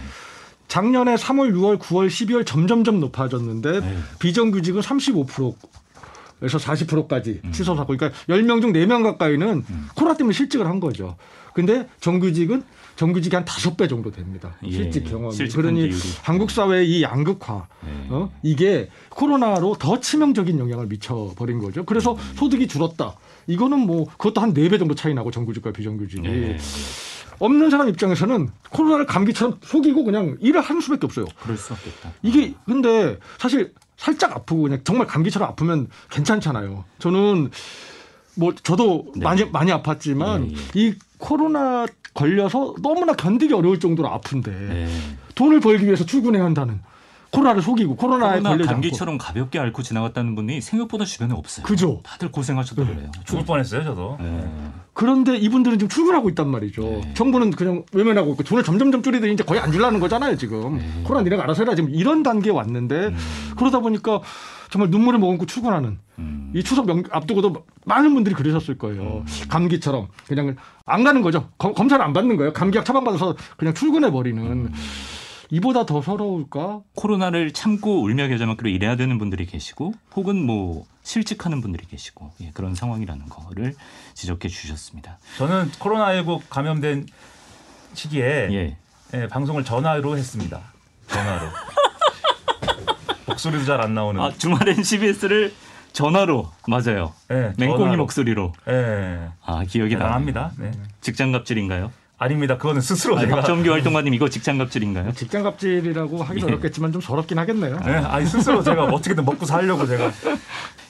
[0.66, 3.98] 작년에 3월, 6월, 9월, 12월 점점점 높아졌는데 네.
[4.18, 5.54] 비정규직은 35%
[6.42, 7.52] 에서 40%까지 음.
[7.52, 9.88] 취소 사고 그러니까 10명 중 4명 가까이는 음.
[9.94, 11.16] 코로나 때문에 실직을 한 거죠.
[11.54, 12.62] 근데 정규직은
[12.96, 14.54] 정규직이 한 다섯 배 정도 됩니다.
[14.64, 15.34] 예, 실직 경험이.
[15.34, 16.02] 실직한 그러니 비율이.
[16.22, 18.06] 한국 사회의 이 양극화, 네.
[18.10, 18.30] 어?
[18.42, 21.84] 이게 코로나로 더 치명적인 영향을 미쳐버린 거죠.
[21.84, 22.32] 그래서 음.
[22.36, 23.16] 소득이 줄었다.
[23.46, 26.22] 이거는 뭐 그것도 한 네 배 정도 차이 나고 정규직과 비정규직이.
[26.22, 26.56] 네.
[27.38, 31.26] 없는 사람 입장에서는 코로나를 감기처럼 속이고 그냥 일을 하는 수밖에 없어요.
[31.42, 32.12] 그럴 수 없겠다.
[32.22, 33.72] 이게 근데 사실
[34.02, 36.84] 살짝 아프고 그냥 정말 감기처럼 아프면 괜찮잖아요.
[36.98, 37.50] 저는
[38.34, 39.22] 뭐 저도 네.
[39.22, 40.56] 많이 많이 아팠지만 예, 예.
[40.74, 44.88] 이 코로나 걸려서 너무나 견디기 어려울 정도로 아픈데 네.
[45.36, 46.80] 돈을 벌기 위해서 출근해야 한다는
[47.32, 51.64] 코로나를 속이고 코로나에 코로나 걸리지 않고 감기처럼 가볍게 앓고 지나갔다는 분이 생각보다 주변에 없어요.
[51.64, 52.00] 그죠.
[52.04, 53.10] 다들 고생하셔도 그래요.
[53.24, 54.18] 죽을 뻔했어요 저도.
[54.20, 54.48] 네.
[54.92, 56.82] 그런데 이분들은 지금 출근하고 있단 말이죠.
[56.82, 57.14] 네.
[57.14, 60.76] 정부는 그냥 외면하고 있고 돈을 점점점 줄이더니 이제 거의 안 줄라는 거잖아요 지금.
[60.76, 61.02] 네.
[61.04, 63.16] 코로나 니네가 알아서 해라 지금 이런 단계에 왔는데 음.
[63.56, 64.20] 그러다 보니까
[64.70, 66.52] 정말 눈물을 머금고 출근하는 음.
[66.54, 69.24] 이 추석 명, 앞두고도 많은 분들이 그러셨을 거예요.
[69.48, 71.48] 감기처럼 그냥 안 가는 거죠.
[71.58, 72.52] 검, 검사를 안 받는 거예요.
[72.52, 74.70] 감기약 처방받아서 그냥 출근해 버리는.
[75.52, 76.80] 이보다 더 서러울까?
[76.94, 82.50] 코로나를 참고 울며 겨자 먹기로 일해야 되는 분들이 계시고 혹은 뭐 실직하는 분들이 계시고 예,
[82.54, 83.74] 그런 상황이라는 거를
[84.14, 85.18] 지적해 주셨습니다.
[85.36, 87.06] 저는 코로나19 감염된
[87.92, 88.76] 시기에 예.
[89.12, 90.58] 예, 방송을 전화로 했습니다.
[91.08, 91.48] 전화로.
[93.28, 94.22] 목소리도 잘 안 나오는.
[94.22, 95.52] 아 주말엔 CBS를
[95.92, 97.12] 전화로 맞아요.
[97.30, 97.96] 예, 맹꽁이 전화로.
[97.98, 98.54] 목소리로.
[98.68, 99.28] 예.
[99.44, 99.90] 아 기억이.
[99.96, 100.52] 대단합니다.
[100.56, 100.70] 네.
[101.02, 101.92] 직장 갑질인가요?
[102.22, 102.56] 아닙니다.
[102.56, 103.36] 그거는 스스로 아니, 제가.
[103.36, 105.12] 박정규 활동가님 이거 직장 갑질인가요?
[105.12, 106.52] 직장 갑질이라고 하기도 예.
[106.52, 107.78] 어렵겠지만 좀 서럽긴 하겠네요.
[107.84, 110.10] 네, 아니 스스로 제가 어떻게든 먹고 살려고 제가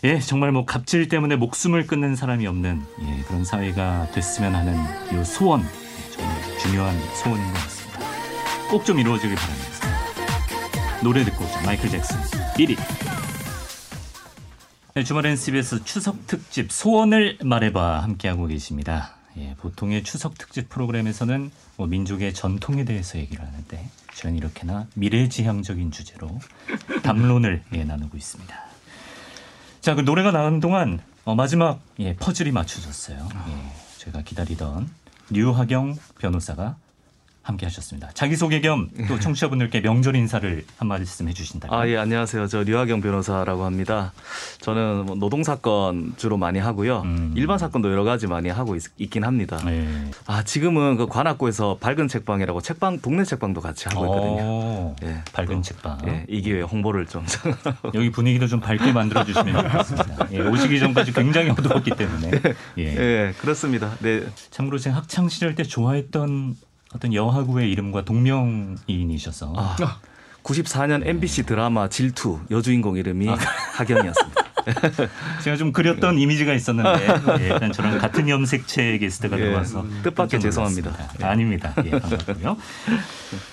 [0.05, 4.77] 예, 정말 뭐 갑질 때문에 목숨을 끊는 사람이 없는 예, 그런 사회가 됐으면 하는
[5.13, 8.01] 이 소원 예, 정말 중요한 소원인 것 같습니다.
[8.71, 11.55] 꼭 좀 이루어지길 바라면서 노래 듣고 오죠.
[11.65, 12.17] 마이클 잭슨
[12.59, 12.77] 1위.
[14.95, 19.15] 네, 주말엔 CBS 추석 특집 소원을 말해봐 함께하고 계십니다.
[19.39, 26.39] 예, 보통의 추석 특집 프로그램에서는 뭐 민족의 전통에 대해서 얘기를 하는데 저는 이렇게나 미래지향적인 주제로
[27.03, 28.55] 담론을 예, 나누고 있습니다.
[29.81, 33.29] 자, 그 노래가 나가는 동안 어, 마지막 예, 퍼즐이 맞춰졌어요.
[33.49, 34.91] 예, 제가 기다리던
[35.31, 36.77] 류하경 변호사가
[37.43, 38.11] 함께 하셨습니다.
[38.15, 41.77] 자기소개 겸 또 청취자분들께 명절 인사를 한 말씀 해주신다면.
[41.79, 42.47] 아, 예, 안녕하세요.
[42.47, 44.13] 저 류하경 변호사라고 합니다.
[44.61, 47.03] 저는 뭐 노동사건 주로 많이 하고요.
[47.03, 47.33] 음.
[47.37, 49.59] 일반 사건도 여러 가지 많이 하고 있, 긴 합니다.
[49.67, 49.87] 예.
[50.27, 54.39] 아, 지금은 그 관악구에서 밝은 책방이라고 책방, 동네 책방도 같이 하고 있거든요.
[54.43, 55.23] 어, 예.
[55.33, 55.99] 밝은 책방.
[56.07, 57.25] 예, 이 기회에 홍보를 좀.
[57.95, 60.29] 여기 분위기도 좀 밝게 만들어 주시면 좋겠습니다.
[60.33, 62.31] 예, 오시기 전까지 굉장히 어두웠기 때문에.
[62.79, 62.85] 예.
[62.85, 63.97] 예, 그렇습니다.
[64.01, 64.23] 네.
[64.51, 66.57] 참고로 제가 학창 시절 때 좋아했던
[66.95, 69.77] 어떤 여하구의 이름과 동명이인이셔서 아,
[70.43, 74.43] 94년 MBC 드라마 질투 여주인공 이름이 하경이었습니다.
[75.43, 77.09] 제가 좀 그렸던 이미지가 있었는데
[77.41, 80.91] 예, 일단 저랑 같은 염색체의 게스트가 예, 들어와서 뜻밖의 깜짝 죄송합니다.
[80.91, 81.29] 놀랐습니다.
[81.29, 81.75] 아닙니다.
[81.85, 82.57] 예, 반갑고요.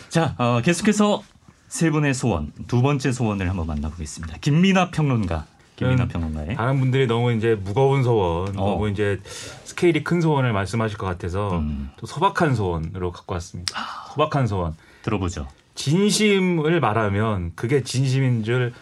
[0.10, 1.24] 자, 어, 계속해서
[1.68, 4.38] 세 분의 소원, 두 번째 소원을 한번 만나보겠습니다.
[4.42, 5.46] 김민아 평론가,
[5.80, 8.72] 김민아 음, 평론가의 다른 분들이 너무 이제 무거운 소원, 어.
[8.72, 9.20] 너무 이제
[9.64, 11.90] 스케일이 큰 소원을 말씀하실 것 같아서 음.
[11.96, 13.74] 또 소박한 소원으로 갖고 왔습니다.
[14.12, 14.76] 소박한 소원.
[15.04, 15.48] 들어보죠.
[15.76, 18.74] 진심을 말하면 그게 진심인 줄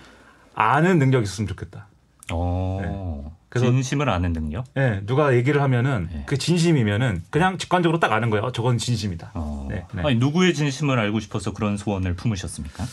[0.56, 1.86] 아는 능력이 있었으면 좋겠다.
[2.34, 4.66] 어, 그래서- 진심을 아는 능력.
[4.76, 6.24] 예, 누가 얘기를 하면은 네.
[6.26, 8.46] 그 진심이면은 그냥 직관적으로 딱 아는 거예요.
[8.48, 9.32] 어, 저건 진심이다.
[9.36, 10.02] 어, 네, 네.
[10.04, 12.84] 아니, 누구의 진심을 알고 싶어서 그런 소원을 품으셨습니까?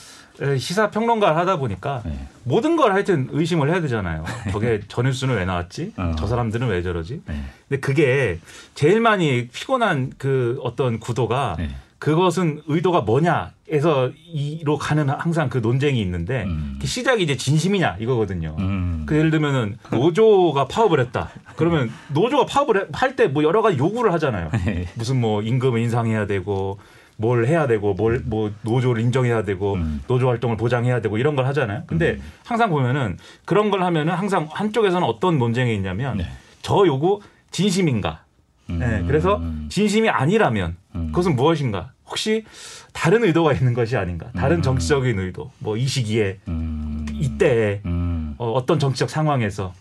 [0.43, 2.27] 예, 시사 평론가를 하다 보니까 네.
[2.43, 4.25] 모든 걸 하여튼 의심을 해야 되잖아요.
[4.51, 5.93] 저게 전일수는 왜 나왔지?
[5.97, 6.15] 어.
[6.19, 7.23] 저 사람들은 왜 저러지?
[7.27, 7.41] 네.
[7.69, 8.39] 근데 그게
[8.75, 11.69] 제일 많이 피곤한 그 어떤 구도가 네.
[12.01, 16.77] 그것은 의도가 뭐냐에서 이로 가는 항상 그 논쟁이 있는데 음.
[16.79, 18.57] 그 시작이 이제 진심이냐 이거거든요.
[18.59, 19.05] 음.
[19.07, 21.31] 그 예를 들면은 노조가 파업을 했다.
[21.57, 24.51] 그러면 노조가 파업을 할 때 뭐 여러 가지 요구를 하잖아요.
[24.67, 24.87] 네.
[24.97, 26.79] 무슨 뭐 임금을 인상해야 되고
[27.17, 30.03] 뭘 해야 되고 뭘 뭐 노조를 인정해야 되고 음.
[30.09, 31.85] 노조 활동을 보장해야 되고 이런 걸 하잖아요.
[31.87, 36.27] 근데 항상 보면은 그런 걸 하면은 항상 한쪽에서는 어떤 논쟁이 있냐면 네.
[36.63, 38.25] 저 요구 진심인가?
[38.71, 38.79] 음.
[38.79, 41.07] 네, 그래서 진심이 아니라면 음.
[41.09, 41.93] 그것은 무엇인가?
[42.07, 42.45] 혹시
[42.93, 44.31] 다른 의도가 있는 것이 아닌가?
[44.33, 44.63] 다른 음.
[44.63, 47.07] 정치적인 의도, 뭐 이 시기에 음.
[47.13, 48.35] 이때에 음.
[48.39, 49.73] 어, 어떤 정치적 상황에서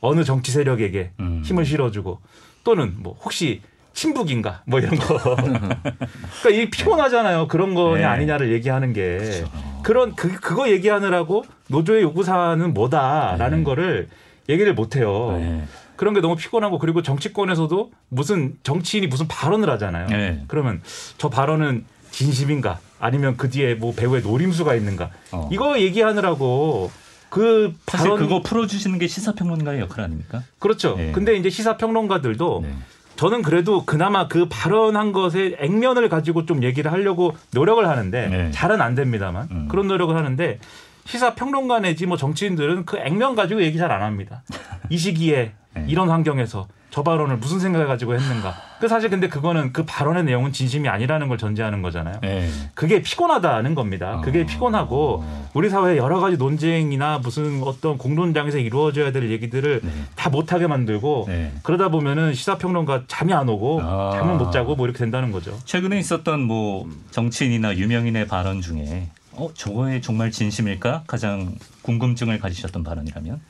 [0.00, 1.42] 어느 정치 세력에게 음.
[1.44, 2.20] 힘을 실어주고
[2.64, 3.62] 또는 뭐 혹시
[3.94, 5.18] 친북인가 뭐 이런 거.
[5.36, 7.48] 그러니까 이 피곤하잖아요.
[7.48, 8.04] 그런 거냐 네.
[8.04, 9.44] 아니냐를 얘기하는 게
[9.82, 13.64] 그런 그 그거 얘기하느라고 노조의 요구사항은 뭐다라는 네.
[13.64, 14.08] 거를
[14.48, 15.36] 얘기를 못 해요.
[15.38, 15.64] 네.
[15.96, 20.08] 그런 게 너무 피곤하고 그리고 정치권에서도 무슨 정치인이 무슨 발언을 하잖아요.
[20.08, 20.42] 네.
[20.48, 20.82] 그러면
[21.18, 25.48] 저 발언은 진심인가 아니면 그 뒤에 뭐 배우의 노림수가 있는가 어.
[25.52, 26.90] 이거 얘기하느라고
[27.28, 30.42] 그 사실 그거 풀어주시는 게 시사평론가의 역할 아닙니까?
[30.58, 30.96] 그렇죠.
[30.96, 31.12] 네.
[31.12, 32.74] 근데 이제 시사 평론가들도 네.
[33.22, 38.50] 저는 그래도 그나마 그 발언한 것의 액면을 가지고 좀 얘기를 하려고 노력을 하는데 네.
[38.50, 39.68] 잘은 안 됩니다만 음.
[39.70, 40.58] 그런 노력을 하는데
[41.04, 44.42] 시사 평론가 내지 뭐 정치인들은 그 액면 가지고 얘기 잘 안 합니다.
[44.90, 45.84] 이 시기에 네.
[45.86, 48.54] 이런 환경에서 저 발언을 무슨 생각을 가지고 했는가.
[48.78, 52.20] 그 사실 근데 그거는 그 발언의 내용은 진심이 아니라는 걸 전제하는 거잖아요.
[52.20, 52.50] 네.
[52.74, 54.20] 그게 피곤하다는 겁니다.
[54.22, 54.46] 그게 어.
[54.46, 55.24] 피곤하고
[55.54, 59.90] 우리 사회의 여러 가지 논쟁이나 무슨 어떤 공론장에서 이루어져야 될 얘기들을 네.
[60.16, 61.52] 다 못하게 만들고 네.
[61.62, 64.10] 그러다 보면은 시사평론가 잠이 안 오고 아.
[64.14, 65.58] 잠을 못 자고 뭐 이렇게 된다는 거죠.
[65.64, 73.40] 최근에 있었던 뭐 정치인이나 유명인의 발언 중에 어 저거에 정말 진심일까 가장 궁금증을 가지셨던 발언이라면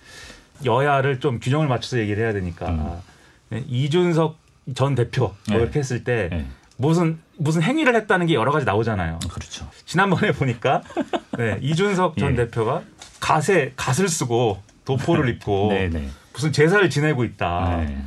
[0.64, 3.12] 여야를 좀 균형을 맞춰서 얘기를 해야 되니까 음.
[3.52, 4.38] 네, 이준석
[4.74, 5.56] 전 대표 뭐 네.
[5.56, 6.46] 이렇게 했을 때 네.
[6.78, 9.18] 무슨 무슨 행위를 했다는 게 여러 가지 나오잖아요.
[9.30, 9.68] 그렇죠.
[9.84, 10.82] 지난번에 보니까
[11.36, 12.36] 네, 이준석 전 예.
[12.36, 12.82] 대표가
[13.20, 16.08] 갓에 갓을 쓰고 도포를 입고 네네.
[16.32, 17.84] 무슨 제사를 지내고 있다.
[17.86, 18.02] 네.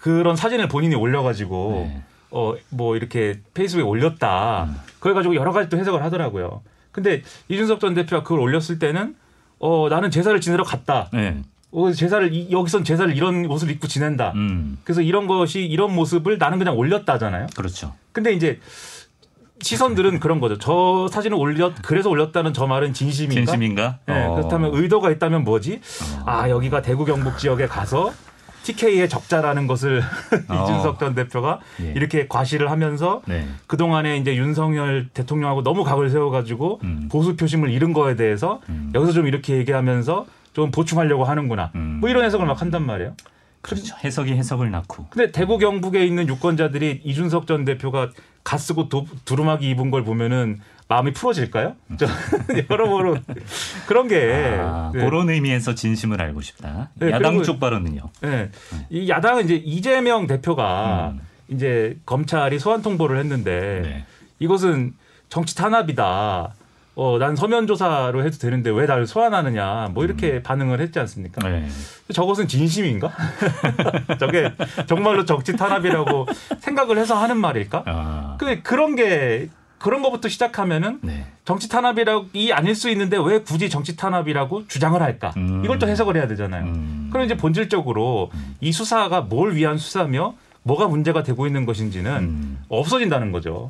[0.00, 2.02] 그런 사진을 본인이 올려가지고 네.
[2.28, 4.64] 어뭐 이렇게 페이스북에 올렸다.
[4.64, 4.76] 음.
[4.98, 6.62] 그래 가지고 여러 가지 또 해석을 하더라고요.
[6.92, 9.16] 근데 이준석 전 대표가 그걸 올렸을 때는
[9.60, 11.08] 어 나는 제사를 지내러 갔다.
[11.72, 11.80] 네.
[11.80, 14.32] 어 제사를 이- 여기선 제사를 이런 옷을 입고 지낸다.
[14.34, 14.78] 음.
[14.84, 17.46] 그래서 이런 것이 이런 모습을 나는 그냥 올렸다잖아요.
[17.56, 17.94] 그렇죠.
[18.12, 18.58] 근데 이제
[19.62, 20.56] 시선들은 그런 거죠.
[20.58, 23.34] 저 사진을 올렸 그래서 올렸다는 저 말은 진심인가?
[23.52, 23.98] 진심인가?
[24.06, 24.34] 네, 어.
[24.34, 25.80] 그렇다면 의도가 있다면 뭐지?
[26.24, 28.12] 아 여기가 대구 경북 지역에 가서
[28.62, 30.02] TK의 적자라는 것을
[30.48, 30.64] 어.
[30.64, 31.92] 이준석 전 대표가 예.
[31.94, 33.46] 이렇게 과시를 하면서 네.
[33.66, 37.08] 그 동안에 이제 윤석열 대통령하고 너무 각을 세워가지고 음.
[37.10, 38.90] 보수 표심을 잃은 거에 대해서 음.
[38.94, 41.70] 여기서 좀 이렇게 얘기하면서 좀 보충하려고 하는구나.
[41.74, 41.98] 음.
[42.00, 43.14] 뭐 이런 해석을 막 한단 말이에요.
[43.62, 43.94] 그렇죠.
[44.02, 45.06] 해석이 해석을 낳고.
[45.10, 48.10] 근데 대구 경북에 있는 유권자들이 이준석 전 대표가
[48.42, 51.76] 가 쓰고 도, 두루마기 입은 걸 보면은 마음이 풀어질까요?
[51.98, 52.06] 저
[52.70, 53.18] 여러모로
[53.86, 55.04] 그런 게 아, 네.
[55.04, 56.88] 그런 의미에서 진심을 알고 싶다.
[56.94, 58.00] 네, 야당 그리고- 쪽 발언은요.
[58.22, 58.50] 네.
[58.88, 61.20] 이 야당은 이제 이재명 대표가 음.
[61.48, 64.04] 이제 검찰이 소환 통보를 했는데 네.
[64.40, 64.94] 이것은
[65.28, 66.54] 정치 탄압이다.
[66.96, 70.42] 어, 난 서면 조사로 해도 되는데 왜 나를 소환하느냐 뭐 이렇게 음.
[70.42, 71.48] 반응을 했지 않습니까?
[71.48, 71.68] 네.
[72.12, 73.12] 저것은 진심인가?
[74.18, 74.52] 저게
[74.86, 76.26] 정말로 정치 탄압이라고
[76.58, 77.84] 생각을 해서 하는 말일까?
[77.86, 79.48] 아, 그 그런 게
[79.78, 81.26] 그런 것부터 시작하면은 네.
[81.44, 85.32] 정치 탄압이라고이 아닐 수 있는데 왜 굳이 정치 탄압이라고 주장을 할까?
[85.38, 85.62] 음.
[85.64, 86.64] 이걸 또 해석을 해야 되잖아요.
[86.64, 87.08] 음.
[87.10, 92.62] 그럼 이제 본질적으로 이 수사가 뭘 위한 수사며 뭐가 문제가 되고 있는 것인지는 음.
[92.68, 93.68] 없어진다는 거죠.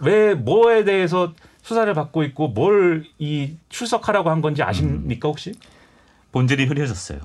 [0.00, 1.32] 왜 뭐에 대해서
[1.66, 5.52] 수사를 받고 있고 뭘 이 출석하라고 한 건지 아십니까 혹시?
[6.30, 7.18] 본질이 흐려졌어요.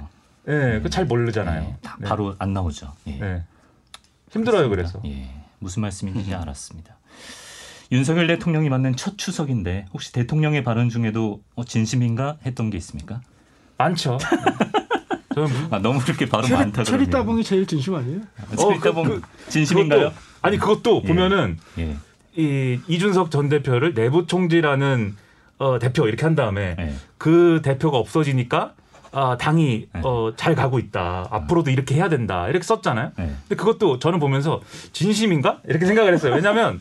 [0.48, 1.62] 예, 그잘 모르잖아요.
[1.62, 2.08] 네, 다 네.
[2.10, 2.92] 바로 안 나오죠.
[3.08, 3.12] 예.
[3.20, 3.44] 네.
[4.32, 5.00] 힘들어요 그래서.
[5.06, 5.30] 예.
[5.60, 6.98] 무슨 말씀인지 알았습니다.
[7.92, 13.22] 윤석열 대통령이 맞는 첫 추석인데 혹시 대통령의 발언 중에도 어, 진심인가 했던 게 있습니까?
[13.78, 14.18] 많죠.
[15.36, 17.10] 저는 무- 아, 너무 그렇게 발언 체리, 많다 체리.
[17.12, 18.22] 따봉이 제일 진심 아니에요?
[18.58, 20.10] 체리 어, 그- 따봉 그- 진심인가요?
[20.10, 21.08] 그것도- 아니 그것도 예.
[21.08, 21.96] 보면은 예.
[22.36, 25.15] 이 이준석 전 대표를 내부 총지라는
[25.58, 26.94] 어, 대표 이렇게 한 다음에 예.
[27.17, 28.74] 그 대표가 없어지니까
[29.13, 30.02] 아, 당이 네.
[30.04, 31.28] 어, 잘 가고 있다.
[31.30, 32.48] 앞으로도 이렇게 해야 된다.
[32.48, 33.12] 이렇게 썼잖아요.
[33.20, 33.24] 예.
[33.24, 34.62] 근데 그것도 저는 보면서
[34.94, 35.60] 진심인가?
[35.67, 36.34] 이렇게 생각을 했어요.
[36.34, 36.80] 왜냐하면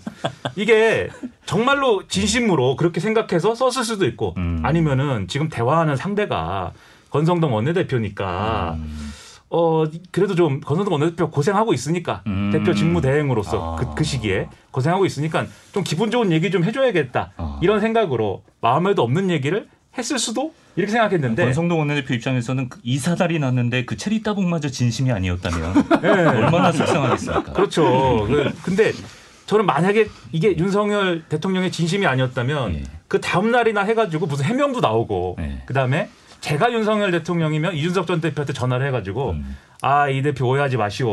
[0.54, 1.10] 이게
[1.44, 4.60] 정말로 진심으로 그렇게 생각해서 썼을 수도 있고 음.
[4.62, 6.72] 아니면은 지금 대화하는 상대가
[7.10, 9.10] 권성동 원내대표니까 음.
[9.50, 12.50] 어 그래도 좀 권성동 원내대표 고생하고 있으니까 음.
[12.52, 13.76] 대표 직무 대행으로서 아.
[13.76, 17.58] 그, 그 시기에 고생하고 있으니까 좀 기분 좋은 얘기 좀 해줘야겠다 아.
[17.60, 19.66] 이런 생각으로 마음에도 없는 얘기를
[19.98, 25.74] 했을 수도 이렇게 생각했는데 권성동 원내대표 입장에서는 그 이사달이 났는데 그 체리 따봉마저 진심이 아니었다면
[26.00, 26.08] 네.
[26.08, 27.52] 얼마나 속상하겠습니까?
[27.52, 28.24] 그렇죠.
[28.28, 28.92] 그- 근데
[29.46, 32.82] 저는 만약에 이게 윤석열 대통령의 진심이 아니었다면 예.
[33.08, 35.62] 그 다음 날이나 해가지고 무슨 해명도 나오고 예.
[35.66, 36.08] 그 다음에
[36.40, 39.57] 제가 윤석열 대통령이면 이준석 전 대표한테 전화를 해가지고 음.
[39.83, 41.09] 아이 대표 오해하지 마시오.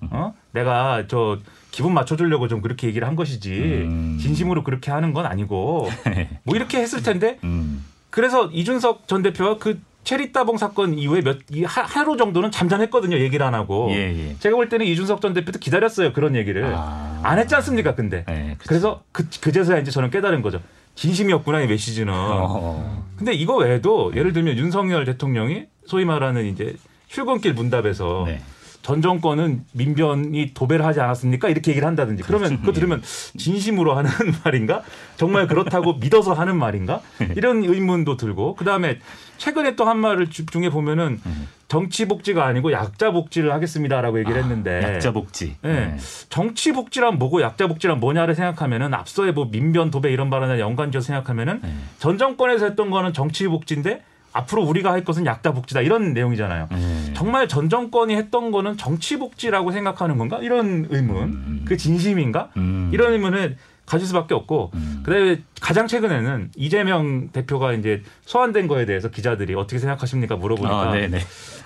[0.00, 0.34] 어?
[0.52, 1.38] 내가 저
[1.70, 4.18] 기분 맞춰주려고 좀 그렇게 얘기를 한 것이지 음.
[4.20, 5.88] 진심으로 그렇게 하는 건 아니고
[6.44, 7.84] 뭐 이렇게 했을 텐데 음.
[8.10, 13.18] 그래서 이준석 전 대표가 그 체리 따봉 사건 이후에 몇 이 하- 하루 정도는 잠잠했거든요.
[13.18, 13.88] 얘기를 안 하고.
[13.92, 14.36] 예, 예.
[14.40, 16.12] 제가 볼 때는 이준석 전 대표도 기다렸어요.
[16.12, 16.72] 그런 얘기를.
[16.74, 17.20] 아.
[17.22, 17.94] 안 했지 않습니까?
[17.94, 18.24] 근데.
[18.28, 18.56] 예.
[18.66, 20.60] 그래서 그, 그제서야 이제 저는 깨달은 거죠.
[20.94, 22.12] 진심이었구나, 이 메시지는.
[22.14, 23.04] 어.
[23.16, 26.76] 근데 이거 외에도 예를 들면 윤석열 대통령이 소위 말하는 이제
[27.08, 28.40] 출근길 문답에서 네.
[28.82, 31.48] 전 정권은 민변이 도배를 하지 않았습니까?
[31.48, 32.24] 이렇게 얘기를 한다든지.
[32.24, 32.60] 그러면 그렇죠.
[32.62, 33.02] 그거 들으면
[33.38, 34.10] 진심으로 하는
[34.44, 34.82] 말인가?
[35.16, 37.00] 정말 그렇다고 믿어서 하는 말인가?
[37.36, 38.56] 이런 의문도 들고.
[38.56, 38.98] 그다음에
[39.42, 41.48] 최근에 또 한 말을 집중해 보면은 음.
[41.66, 45.56] 정치 복지가 아니고 약자 복지를 하겠습니다라고 얘기를 했는데 아, 약자 복지.
[45.64, 45.68] 예.
[45.68, 45.96] 네.
[46.28, 51.58] 정치 복지란 뭐고 약자 복지란 뭐냐를 생각하면은 앞서의 뭐 민변 도배 이런 발언에 연관지어 생각하면은
[51.60, 51.74] 네.
[51.98, 56.68] 전 정권에서 했던 거는 정치 복지인데 앞으로 우리가 할 것은 약자 복지다 이런 내용이잖아요.
[56.70, 57.12] 네.
[57.14, 60.38] 정말 전 정권이 했던 거는 정치 복지라고 생각하는 건가?
[60.40, 61.16] 이런 의문.
[61.24, 61.64] 음.
[61.66, 62.50] 그 진심인가?
[62.56, 62.90] 음.
[62.92, 65.02] 이런 의문을 가질 수밖에 없고 음.
[65.04, 70.94] 그다음에 가장 최근에는 이재명 대표가 이제 소환된 거에 대해서 기자들이 어떻게 생각하십니까 물어보니까 아.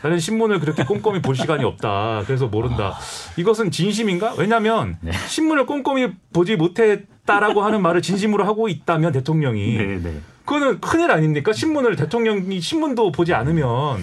[0.03, 2.23] 나는 신문을 그렇게 꼼꼼히 볼 시간이 없다.
[2.27, 2.99] 그래서 모른다.
[3.37, 4.35] 이것은 진심인가?
[4.39, 5.13] 왜냐하면 네.
[5.13, 10.21] 신문을 꼼꼼히 보지 못했다라고 하는 말을 진심으로 하고 있다면 대통령이 네네.
[10.45, 11.53] 그거는 큰일 아닙니까?
[11.53, 13.99] 신문을 대통령이 신문도 보지 않으면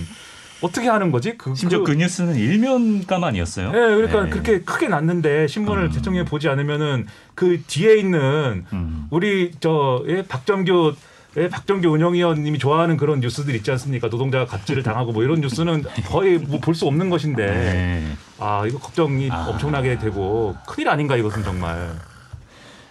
[0.63, 1.37] 어떻게 하는 거지?
[1.37, 3.71] 그, 심지어 그, 뉴스는 일면감 아니었어요?
[3.71, 4.29] 네, 그러니까 네.
[4.29, 5.91] 그렇게 크게 났는데 신문을 음.
[5.91, 9.07] 대통령이 보지 않으면은 그 뒤에 있는 음.
[9.11, 10.95] 우리 저 예, 박정규
[11.35, 14.07] 예, 박정규 운영위원님이 좋아하는 그런 뉴스들 있지 않습니까?
[14.07, 18.03] 노동자가 갑질을 당하고 뭐 이런 뉴스는 거의 뭐 볼 수 없는 것인데 네.
[18.39, 19.47] 아 이거 걱정이 아.
[19.49, 21.91] 엄청나게 되고 큰일 아닌가 이것은 정말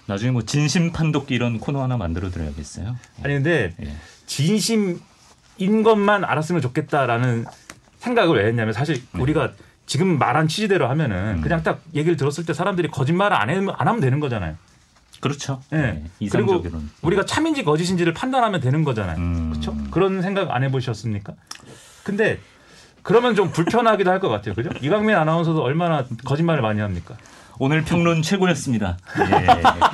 [0.07, 2.97] 나중에 뭐 진심 판독기 이런 코너 하나 만들어 드려야겠어요.
[3.23, 3.93] 아니 근데 예.
[4.27, 5.01] 진심
[5.59, 7.45] 인 것만 알았으면 좋겠다라는
[8.03, 9.53] 생각을 왜 했냐면 사실 우리가
[9.87, 11.41] 지금 말한 취지대로 하면은 음.
[11.41, 14.57] 그냥 딱 얘기를 들었을 때 사람들이 거짓말을 안, 해, 안 하면 되는 거잖아요.
[15.21, 15.63] 그렇죠.
[15.73, 15.77] 예.
[15.77, 16.05] 네.
[16.19, 16.91] 그리고 이상적으로는.
[17.03, 19.17] 우리가 참인지 거짓인지를 판단하면 되는 거잖아요.
[19.19, 19.51] 음.
[19.51, 19.77] 그렇죠?
[19.91, 21.33] 그런 생각 안 해보셨습니까?
[22.03, 22.41] 근데
[23.03, 24.55] 그러면 좀 불편하기도 할 것 같아요.
[24.55, 24.71] 그죠?
[24.81, 27.17] 이강민 아나운서도 얼마나 거짓말을 많이 합니까?
[27.63, 28.99] 오늘 평론 최고였습니다.
[29.21, 29.47] 예.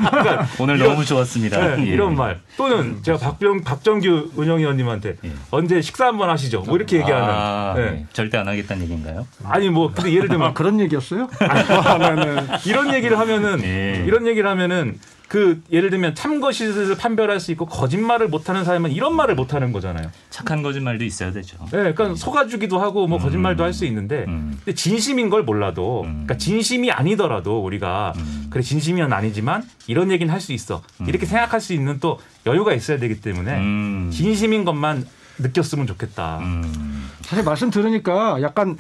[0.59, 1.77] 오늘 너무 좋았습니다.
[1.77, 1.91] 네, 예.
[1.91, 2.41] 이런 말.
[2.57, 5.31] 또는 제가 박병, 박정규 운영위원님한테 예.
[5.51, 6.63] 언제 식사 한번 하시죠?
[6.63, 7.29] 뭐 이렇게 얘기하는.
[7.29, 7.91] 아, 네.
[7.91, 8.07] 네.
[8.15, 9.27] 절대 안 하겠다는 얘기인가요?
[9.45, 11.29] 아니 뭐 근데 예를 들면 아, 그런 얘기였어요?
[11.41, 12.47] 아, 네네.
[12.65, 14.03] 이런 얘기를 하면은 예.
[14.07, 14.99] 이런 얘기를 하면은
[15.29, 20.11] 그 예를 들면 참거짓을 판별할 수 있고 거짓말을 못하는 사람은 이런 말을 못하는 거잖아요.
[20.31, 21.59] 착한 거짓말도 있어야 되죠.
[21.67, 24.59] 네, 그러니까 속아주기도 하고 뭐 거짓말도 할 수 있는데 음.
[24.65, 26.25] 근데 진심인 걸 몰라도 음.
[26.25, 28.47] 그러니까 진심이 아니더라도 우리가 음.
[28.49, 32.99] 그래 진심이는 아니지만 이런 얘기는 할 수 있어 이렇게 생각할 수 있는 또 여유가 있어야
[32.99, 34.11] 되기 때문에 음.
[34.13, 35.07] 진심인 것만
[35.39, 36.39] 느꼈으면 좋겠다.
[36.43, 37.09] 음.
[37.23, 38.77] 사실 말씀 들으니까 약간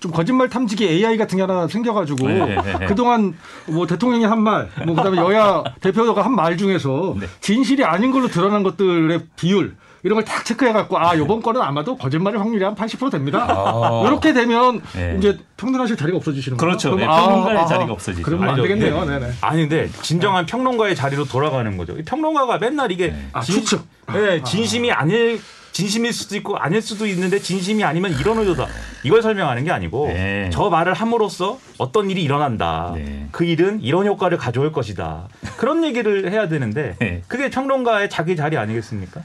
[0.00, 2.56] 좀 거짓말 탐지기 AI 같은 게 하나 생겨가지고 네.
[2.88, 3.34] 그동안
[3.66, 7.26] 뭐 대통령이 한 말, 뭐 그다음에 여야 대표가 한 말 중에서 네.
[7.40, 12.40] 진실이 아닌 걸로 드러난 것들의 비율 이런 걸 딱 체크해갖고 아 요번 거는 아마도 거짓말의
[12.40, 13.46] 확률이 한 80% 됩니다.
[13.48, 14.02] 아.
[14.06, 15.14] 이렇게 되면 네.
[15.18, 16.66] 이제 평론하실 자리가 없어지시는 거죠.
[16.66, 16.96] 그렇죠.
[16.96, 18.24] 네, 아, 평론가의 아, 자리가 없어지죠.
[18.24, 18.66] 그러면 안 아니죠.
[18.66, 19.04] 되겠네요.
[19.04, 19.18] 네.
[19.20, 19.32] 네네.
[19.42, 21.96] 아니 근데 진정한 평론가의 자리로 돌아가는 거죠.
[21.96, 23.28] 이 평론가가 맨날 이게 네.
[23.32, 23.82] 아, 진, 추측.
[24.12, 25.40] 네, 진심이 아닐
[25.72, 28.66] 진심일 수도 있고 아닐 수도 있는데 진심이 아니면 이런 의도다.
[29.02, 30.50] 이걸 설명하는 게 아니고 네.
[30.52, 32.92] 저 말을 함으로써 어떤 일이 일어난다.
[32.94, 33.26] 네.
[33.32, 35.28] 그 일은 이런 효과를 가져올 것이다.
[35.56, 37.22] 그런 얘기를 해야 되는데 네.
[37.26, 39.22] 그게 평론가의 자기 자리 아니겠습니까?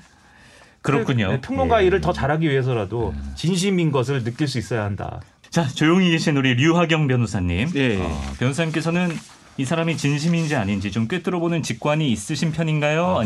[0.81, 1.31] 그렇군요.
[1.31, 1.87] 네, 평론가 예.
[1.87, 5.19] 일을 더 잘하기 위해서라도 진심인 것을 느낄 수 있어야 한다.
[5.49, 7.71] 자, 조용히 계신 우리 류하경 변호사님.
[7.75, 7.97] 예.
[7.99, 9.11] 어, 변호사님께서는
[9.57, 13.17] 이 사람이 진심인지 아닌지 좀 꿰뚫어보는 직관이 있으신 편인가요?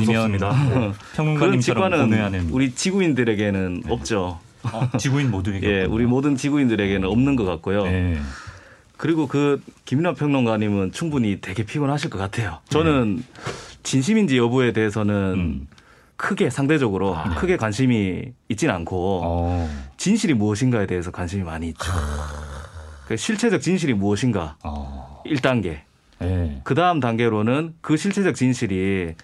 [0.48, 0.58] 아.
[0.72, 4.40] 그런 평론가님처럼 직관은 우리 지구인들에게는 없죠.
[4.64, 7.86] 어, 지구인 모두에게 예, 우리 모든 지구인들에게는 없는 것 같고요.
[7.88, 8.18] 예.
[8.96, 12.60] 그리고 그 김인환 평론가님은 충분히 되게 피곤하실 것 같아요.
[12.70, 13.24] 저는
[13.84, 15.68] 진심인지 여부에 대해서는 음.
[16.16, 17.36] 크게 상대적으로 아, 네.
[17.36, 19.70] 크게 관심이 있진 않고 어.
[19.98, 21.92] 진실이 무엇인가에 대해서 관심이 많이 있죠.
[23.08, 25.24] 그 실체적 진실이 무엇인가 어.
[25.26, 25.80] 1단계.
[26.22, 26.62] 예.
[26.64, 29.16] 그 다음 단계로는 그 실체적 진실이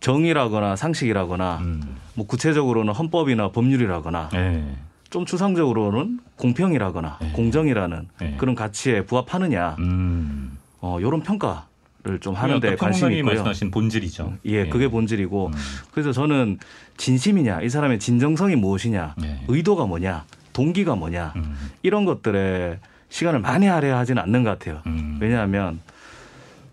[0.00, 1.96] 정의라거나 상식이라거나 음.
[2.14, 4.64] 뭐 구체적으로는 헌법이나 법률이라거나 예.
[5.10, 7.32] 좀 추상적으로는 공평이라거나 네.
[7.32, 8.34] 공정이라는 네.
[8.38, 10.58] 그런 가치에 부합하느냐 음.
[10.80, 13.34] 어, 이런 평가를 좀 하는데 아까 관심이 있고요.
[13.34, 14.34] 말씀하신 본질이죠.
[14.44, 15.52] 예, 그게 본질이고 음.
[15.92, 16.58] 그래서 저는
[16.98, 19.44] 진심이냐 이 사람의 진정성이 무엇이냐 네.
[19.48, 21.56] 의도가 뭐냐 동기가 뭐냐 음.
[21.82, 24.82] 이런 것들에 시간을 많이 할애하지는 않는 것 같아요.
[24.86, 25.18] 음.
[25.20, 25.80] 왜냐하면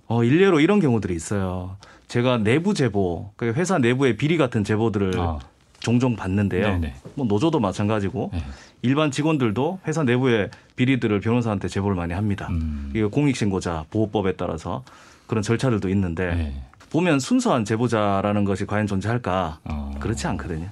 [0.07, 1.77] 어, 일례로 이런 경우들이 있어요.
[2.07, 5.39] 제가 내부 제보, 그 회사 내부의 비리 같은 제보들을 아.
[5.79, 6.67] 종종 받는데요.
[6.67, 6.95] 네네.
[7.15, 8.43] 뭐 노조도 마찬가지고 네.
[8.81, 12.47] 일반 직원들도 회사 내부의 비리들을 변호사한테 제보를 많이 합니다.
[12.49, 12.91] 음.
[12.95, 14.83] 이거 공익신고자 보호법에 따라서
[15.27, 16.61] 그런 절차들도 있는데 네.
[16.91, 19.59] 보면 순수한 제보자라는 것이 과연 존재할까?
[19.63, 19.91] 어.
[19.99, 20.69] 그렇지 않거든요.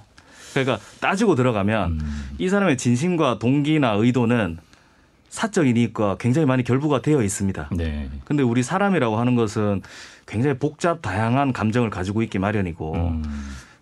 [0.53, 2.29] 그러니까 따지고 들어가면 음.
[2.37, 4.57] 이 사람의 진심과 동기나 의도는
[5.33, 7.69] 사적인 이익과 굉장히 많이 결부가 되어 있습니다.
[7.71, 8.07] 네.
[8.23, 9.81] 근데 우리 사람이라고 하는 것은
[10.27, 13.23] 굉장히 복잡 다양한 감정을 가지고 있기 마련이고 음.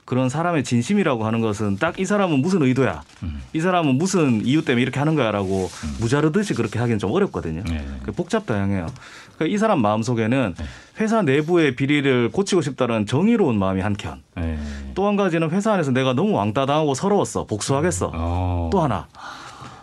[0.06, 3.42] 그런 사람의 진심이라고 하는 것은 딱 이 사람은 무슨 의도야, 음.
[3.52, 7.64] 이 사람은 무슨 이유 때문에 이렇게 하는 거야라고 무자르듯이 그렇게 하기는 좀 어렵거든요.
[7.66, 7.86] 네.
[8.04, 8.88] 그 복잡 다양해요.
[9.36, 10.66] 그러니까 이 사람 마음 속에는 네.
[11.02, 14.22] 회사 내부의 비리를 고치고 싶다는 정의로운 마음이 한켠.
[14.38, 14.58] 네.
[14.96, 18.12] 또한 가지는 회사 안에서 내가 너무 왕따 당하고 서러웠어, 복수하겠어.
[18.14, 18.70] 어.
[18.72, 19.08] 또 하나.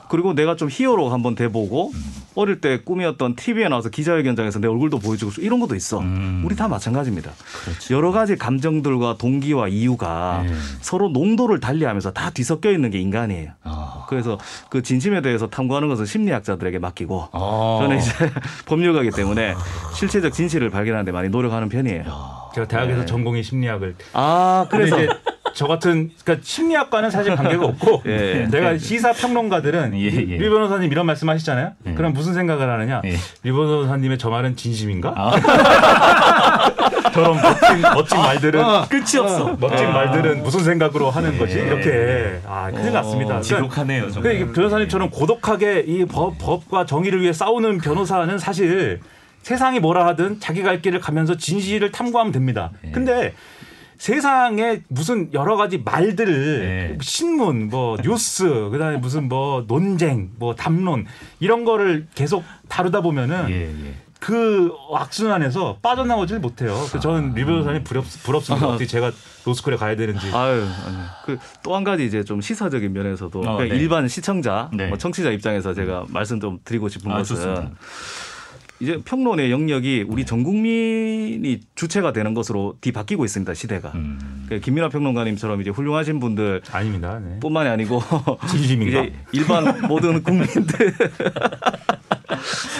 [0.08, 2.18] 그리고 내가 좀 히어로 한번 돼보고 음.
[2.34, 5.98] 어릴 때 꿈이었던 TV에 나와서 기자회견장에서 내 얼굴도 보여주고 이런 것도 있어.
[5.98, 6.42] 음.
[6.44, 7.32] 우리 다 마찬가지입니다.
[7.64, 7.94] 그렇죠.
[7.94, 10.52] 여러 가지 감정들과 동기와 이유가 네.
[10.80, 13.50] 서로 농도를 달리하면서 다 뒤섞여 있는 게 인간이에요.
[13.64, 14.06] 아.
[14.08, 14.38] 그래서
[14.70, 17.78] 그 진심에 대해서 탐구하는 것은 심리학자들에게 맡기고 어.
[17.82, 18.12] 저는 이제
[18.66, 19.54] 법률가이기 때문에
[19.94, 22.04] 실체적 진실을 발견하는데 많이 노력하는 편이에요.
[22.54, 23.06] 제가 대학에서 네.
[23.06, 25.20] 전공이 심리학을 아 그래서 그래서 이제
[25.54, 28.46] 저 같은 그러니까 심리학과는 사실 관계가 없고 예.
[28.50, 30.08] 내가 시사 평론가들은 예, 예.
[30.10, 31.72] 리 변호사님 이런 말씀하시잖아요.
[31.86, 31.94] 예.
[31.94, 33.02] 그럼 무슨 생각을 하느냐?
[33.04, 33.16] 예.
[33.42, 35.14] 리 변호사님의 저 말은 진심인가?
[35.16, 35.32] 아.
[37.12, 39.56] 저런 멋진 멋진 말들은 끝이 없어.
[39.58, 41.38] 멋진 말들은 무슨 생각으로 하는 예.
[41.38, 41.58] 거지?
[41.58, 43.40] 이렇게 아 큰일 났습니다.
[43.40, 44.10] 그러니까 지독하네요.
[44.10, 44.32] 정말.
[44.32, 49.00] 그러니까 변호사님처럼 고독하게 이 법, 법과 정의를 위해 싸우는 변호사는 사실
[49.42, 52.70] 세상이 뭐라 하든 자기 갈 길을 가면서 진실을 탐구하면 됩니다.
[52.84, 52.90] 예.
[52.90, 53.34] 근데
[53.98, 56.98] 세상에 무슨 여러 가지 말들을 예.
[57.02, 61.06] 신문, 뭐 뉴스, 그다음에 무슨 뭐 논쟁, 뭐 담론
[61.40, 63.94] 이런 거를 계속 다루다 보면은 예, 예.
[64.20, 66.74] 그 악순환에서 빠져나오질 못해요.
[66.88, 68.66] 그래서 저는 리 변호사님 부럽, 부럽습니다.
[68.66, 69.12] 어떻게 제가
[69.44, 70.30] 로스쿨에 가야 되는지.
[70.32, 70.64] 아유,
[71.24, 73.68] 그또 한 가지 이제 좀 시사적인 면에서도 어, 네.
[73.68, 74.88] 일반 시청자, 네.
[74.88, 77.70] 뭐 청취자 입장에서 제가 말씀 좀 드리고 싶은 아, 것은 좋습니다.
[78.80, 80.12] 이제 평론의 영역이 네.
[80.12, 83.90] 우리 전 국민이 주체가 되는 것으로 뒤바뀌고 있습니다 시대가.
[83.96, 84.46] 음.
[84.48, 87.18] 그 김민하 평론가님처럼 이제 훌륭하신 분들 아닙니다.
[87.18, 87.40] 네.
[87.40, 88.00] 뿐만이 아니고
[88.48, 89.00] 진심인가?
[89.02, 90.94] 이제 일반 모든 국민들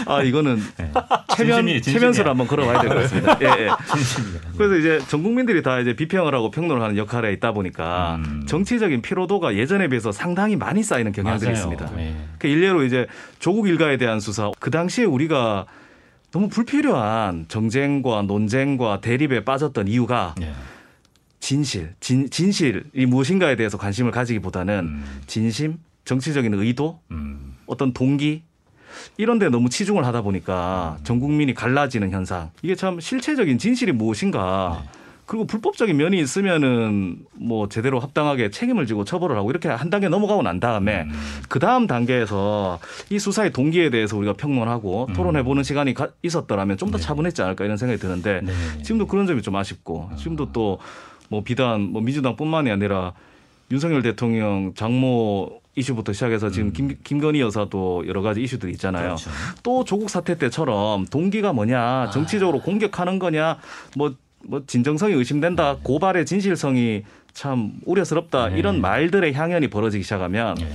[0.07, 0.93] 아 이거는 네.
[1.37, 1.99] 체면 진심이- 진심이야.
[1.99, 3.39] 체면서를 한번 걸어봐야 될 것 같습니다.
[3.43, 3.69] 예, 예.
[4.57, 8.45] 그래서 이제 전 국민들이 다 이제 비평을 하고 평론을 하는 역할에 있다 보니까 음.
[8.47, 11.73] 정치적인 피로도가 예전에 비해서 상당히 많이 쌓이는 경향들이 맞아요.
[11.73, 11.99] 있습니다.
[12.01, 12.15] 예.
[12.39, 13.07] 그 일례로 이제
[13.41, 15.67] 조국 일가에 대한 수사 그 당시에 우리가
[16.31, 20.53] 너무 불필요한 정쟁과 논쟁과 대립에 빠졌던 이유가 예.
[21.41, 25.21] 진실, 진, 진실이 무엇인가에 대해서 관심을 가지기보다는 음.
[25.27, 27.57] 진심, 정치적인 의도, 음.
[27.67, 28.43] 어떤 동기
[29.17, 32.51] 이런 데 너무 치중을 하다 보니까 전 국민이 갈라지는 현상.
[32.63, 34.83] 이게 참 실체적인 진실이 무엇인가
[35.29, 40.43] 그리고 불법적인 면이 있으면은 뭐 제대로 합당하게 책임을 지고 처벌을 하고 이렇게 한 단계 넘어가고
[40.43, 41.13] 난 다음에 음.
[41.49, 45.15] 그 다음 단계에서 이 수사의 동기에 대해서 우리가 평론하고 음.
[45.15, 47.05] 토론해 보는 시간이 가- 있었더라면 좀더 네.
[47.05, 48.53] 차분했지 않을까 이런 생각이 드는데 네.
[48.83, 50.79] 지금도 그런 점이 좀 아쉽고 지금도 또
[51.31, 53.13] 뭐 비단 뭐 민주당뿐만이 아니라
[53.71, 59.09] 윤석열 대통령 장모 이슈부터 시작해서 지금 김, 김건희 여사도 여러 가지 이슈들이 있잖아요.
[59.09, 59.31] 그렇죠.
[59.63, 63.59] 또 조국 사태 때처럼 동기가 뭐냐 정치적으로 공격하는 거냐
[63.95, 64.15] 뭐
[64.45, 68.59] 뭐 진정성이 의심된다 고발의 진실성이 참 우려스럽다 네.
[68.59, 70.69] 이런 말들의 향연이 벌어지기 시작하면 네.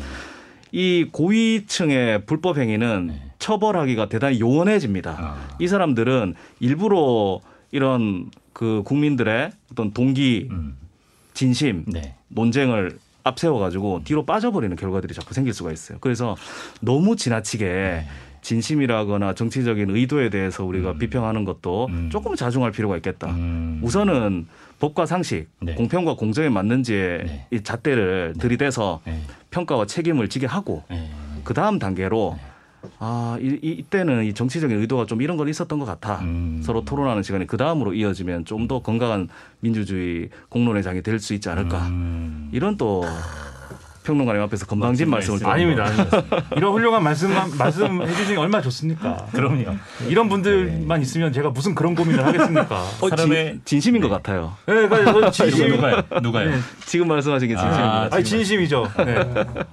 [0.71, 3.21] 이 고위층의 불법 행위는 네.
[3.39, 5.17] 처벌하기가 대단히 요원해집니다.
[5.19, 5.57] 아.
[5.59, 7.41] 이 사람들은 일부러
[7.71, 10.77] 이런 그 국민들의 어떤 동기, 음.
[11.33, 12.15] 진심, 네.
[12.29, 15.97] 논쟁을 앞세워 가지고 뒤로 빠져버리는 결과들이 자꾸 생길 수가 있어요.
[16.01, 16.35] 그래서
[16.81, 18.07] 너무 지나치게 네.
[18.43, 20.97] 진심이라거나 정치적인 의도에 대해서 우리가 음.
[20.99, 22.09] 비평하는 것도 음.
[22.11, 23.31] 조금 자중할 필요가 있겠다.
[23.31, 23.79] 음.
[23.81, 24.45] 우선은
[24.79, 25.73] 법과 상식, 네.
[25.75, 27.47] 공평과 공정에 맞는지의 네.
[27.51, 29.21] 이 잣대를 들이대서 네.
[29.49, 31.09] 평가와 책임을 지게 하고 네.
[31.43, 32.37] 그 다음 단계로
[32.99, 36.19] 아 이, 이- 이때는 이 정치적인 의도가 좀 이런 건 있었던 것 같아.
[36.19, 36.61] 음.
[36.63, 39.29] 서로 토론하는 시간이 그 다음으로 이어지면 좀 더 건강한
[39.61, 41.87] 민주주의 공론의 장이 될 수 있지 않을까.
[41.87, 42.49] 음.
[42.51, 43.03] 이런 또
[44.03, 45.43] 평론가님 앞에서 건방진 말씀을 말씀.
[45.45, 45.85] 좀 아닙니다.
[45.85, 46.43] 아닙니다.
[46.57, 49.25] 이런 훌륭한 말씀만 말씀해 주시는 게 얼마나 좋습니까?
[49.31, 49.75] 그럼요.
[50.07, 52.81] 이런 분들만 있으면 제가 무슨 그런 고민을 하겠습니까?
[53.01, 54.07] 어, 사람의- 진, 진심인 네.
[54.07, 54.53] 것 같아요.
[54.65, 55.69] 네, 그러니까 진심.
[55.69, 56.01] 누가요?
[56.21, 56.49] 누가요?
[56.51, 56.57] 네.
[56.85, 57.93] 지금 말씀하신 게 진심입니다.
[58.03, 58.91] 아, 아니 진심이죠.
[59.05, 59.15] 네.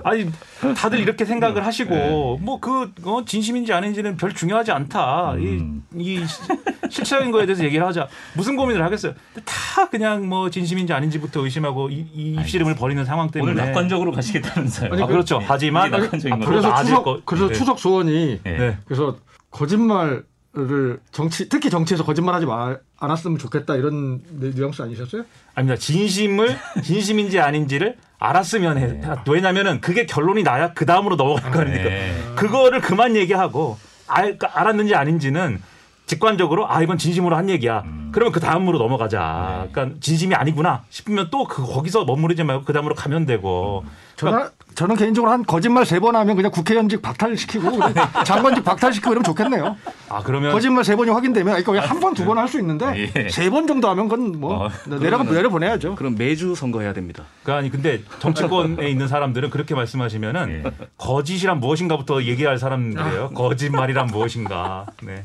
[0.04, 0.30] 아니
[0.76, 2.44] 다들 이렇게 생각을 하시고 네.
[2.44, 5.32] 뭐그 어, 진심인지 아닌지는 별 중요하지 않다.
[5.34, 5.82] 음.
[5.96, 6.40] 이, 이 시-
[6.88, 8.08] 실체적인 거에 대해서 얘기를 하자.
[8.34, 9.12] 무슨 고민을 하겠어요?
[9.44, 13.52] 다 그냥 뭐 진심인지 아닌지부터 의심하고 이, 이 입씨름을 벌이는 상황 때문에.
[13.52, 15.02] 오늘 낙관적으로 가시겠다면서요?
[15.02, 15.38] 아, 그렇죠.
[15.38, 15.44] 네.
[15.48, 16.18] 하지만 거죠.
[16.46, 17.54] 그래서 추석 거- 그래서 네.
[17.54, 18.56] 추석 소원이 네.
[18.58, 18.78] 네.
[18.84, 19.16] 그래서
[19.50, 25.24] 거짓말을 정치 특히 정치에서 거짓말하지 마, 않았으면 좋겠다 이런 뉘- 뉘앙스 아니셨어요?
[25.54, 25.78] 아닙니다.
[25.80, 28.86] 진심을 진심인지 아닌지를 알았으면 해.
[28.86, 29.08] 네.
[29.28, 31.84] 왜냐면은 그게 결론이 나야 그 다음으로 넘어갈 거니까.
[31.84, 32.14] 네.
[32.36, 35.62] 그거를 그만 얘기하고 알, 알았는지 아닌지는
[36.06, 37.84] 직관적으로 아 이건 진심으로 한 얘기야.
[38.12, 39.62] 그러면 그 다음으로 넘어가자.
[39.66, 39.70] 네.
[39.72, 43.84] 그러니까 진심이 아니구나 싶으면 또 그 거기서 머무르지 말고 그 다음으로 가면 되고.
[44.20, 47.94] 저는 저는 개인적으로 한 거짓말 세 번 하면 그냥 국회의원직 박탈시키고 그냥
[48.24, 49.76] 장관직 박탈시키고 이러면 좋겠네요.
[50.08, 53.28] 아 그러면 거짓말 세 번이 확인되면 이거 한번 두 번 할 수 있는데 예.
[53.28, 55.94] 세번 정도 하면 그건 뭐 어, 내려가 내려 보내야죠.
[55.96, 57.24] 그럼 매주 선거해야 됩니다.
[57.42, 60.86] 그 아니 근데 정치권에 있는 사람들은 그렇게 말씀하시면은 예.
[60.96, 63.30] 거짓이란 무엇인가부터 얘기할 사람들이에요.
[63.34, 64.86] 거짓말이란 무엇인가.
[65.02, 65.24] 네.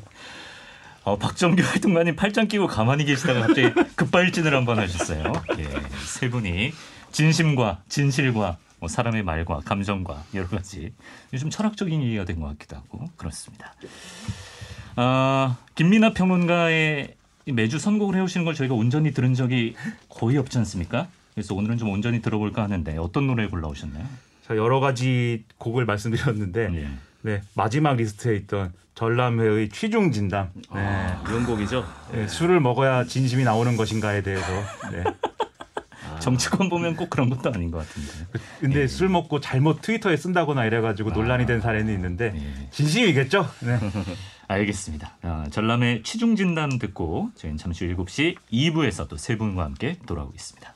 [1.04, 5.32] 어, 박정규 활동가님 팔짱 끼고 가만히 계시다가 갑자기 급발진을 한번 하셨어요.
[5.60, 5.68] 예,
[6.04, 6.74] 세 분이
[7.12, 10.94] 진심과 진실과 뭐 사람의 말과 감정과 여러 가지
[11.34, 13.74] 요즘 철학적인 얘기가 된 것 같기도 하고 그렇습니다.
[14.96, 17.16] 아, 김민아 평론가의
[17.48, 19.76] 이 매주 선곡을 해오시는 걸 저희가 온전히 들은 적이
[20.10, 21.08] 거의 없지 않습니까?
[21.34, 24.06] 그래서 오늘은 좀 온전히 들어볼까 하는데 어떤 노래 골라오셨나요?
[24.48, 26.90] 자 여러 가지 곡을 말씀드렸는데 예.
[27.24, 30.52] 네, 마지막 리스트에 있던 전람회의 취중 진담.
[30.54, 30.80] 네.
[30.80, 31.84] 아, 명곡이죠.
[32.12, 34.46] 네, 술을 먹어야 진심이 나오는 것인가에 대해서.
[34.92, 35.04] 네.
[36.20, 38.10] 정치권 보면 꼭 그런 것도 아닌 것 같은데.
[38.60, 42.70] 근데 술 먹고 잘못 트위터에 쓴다거나 이래가지고 논란이 된 사례는 있는데 예.
[42.72, 43.50] 진심이겠죠?
[43.62, 43.80] 네.
[44.48, 45.18] 알겠습니다.
[45.24, 50.75] 아, 전람의 취중 진담 듣고 저희는 잠시 후 7시 2부에서 또 세 분과 함께 돌아오겠습니다.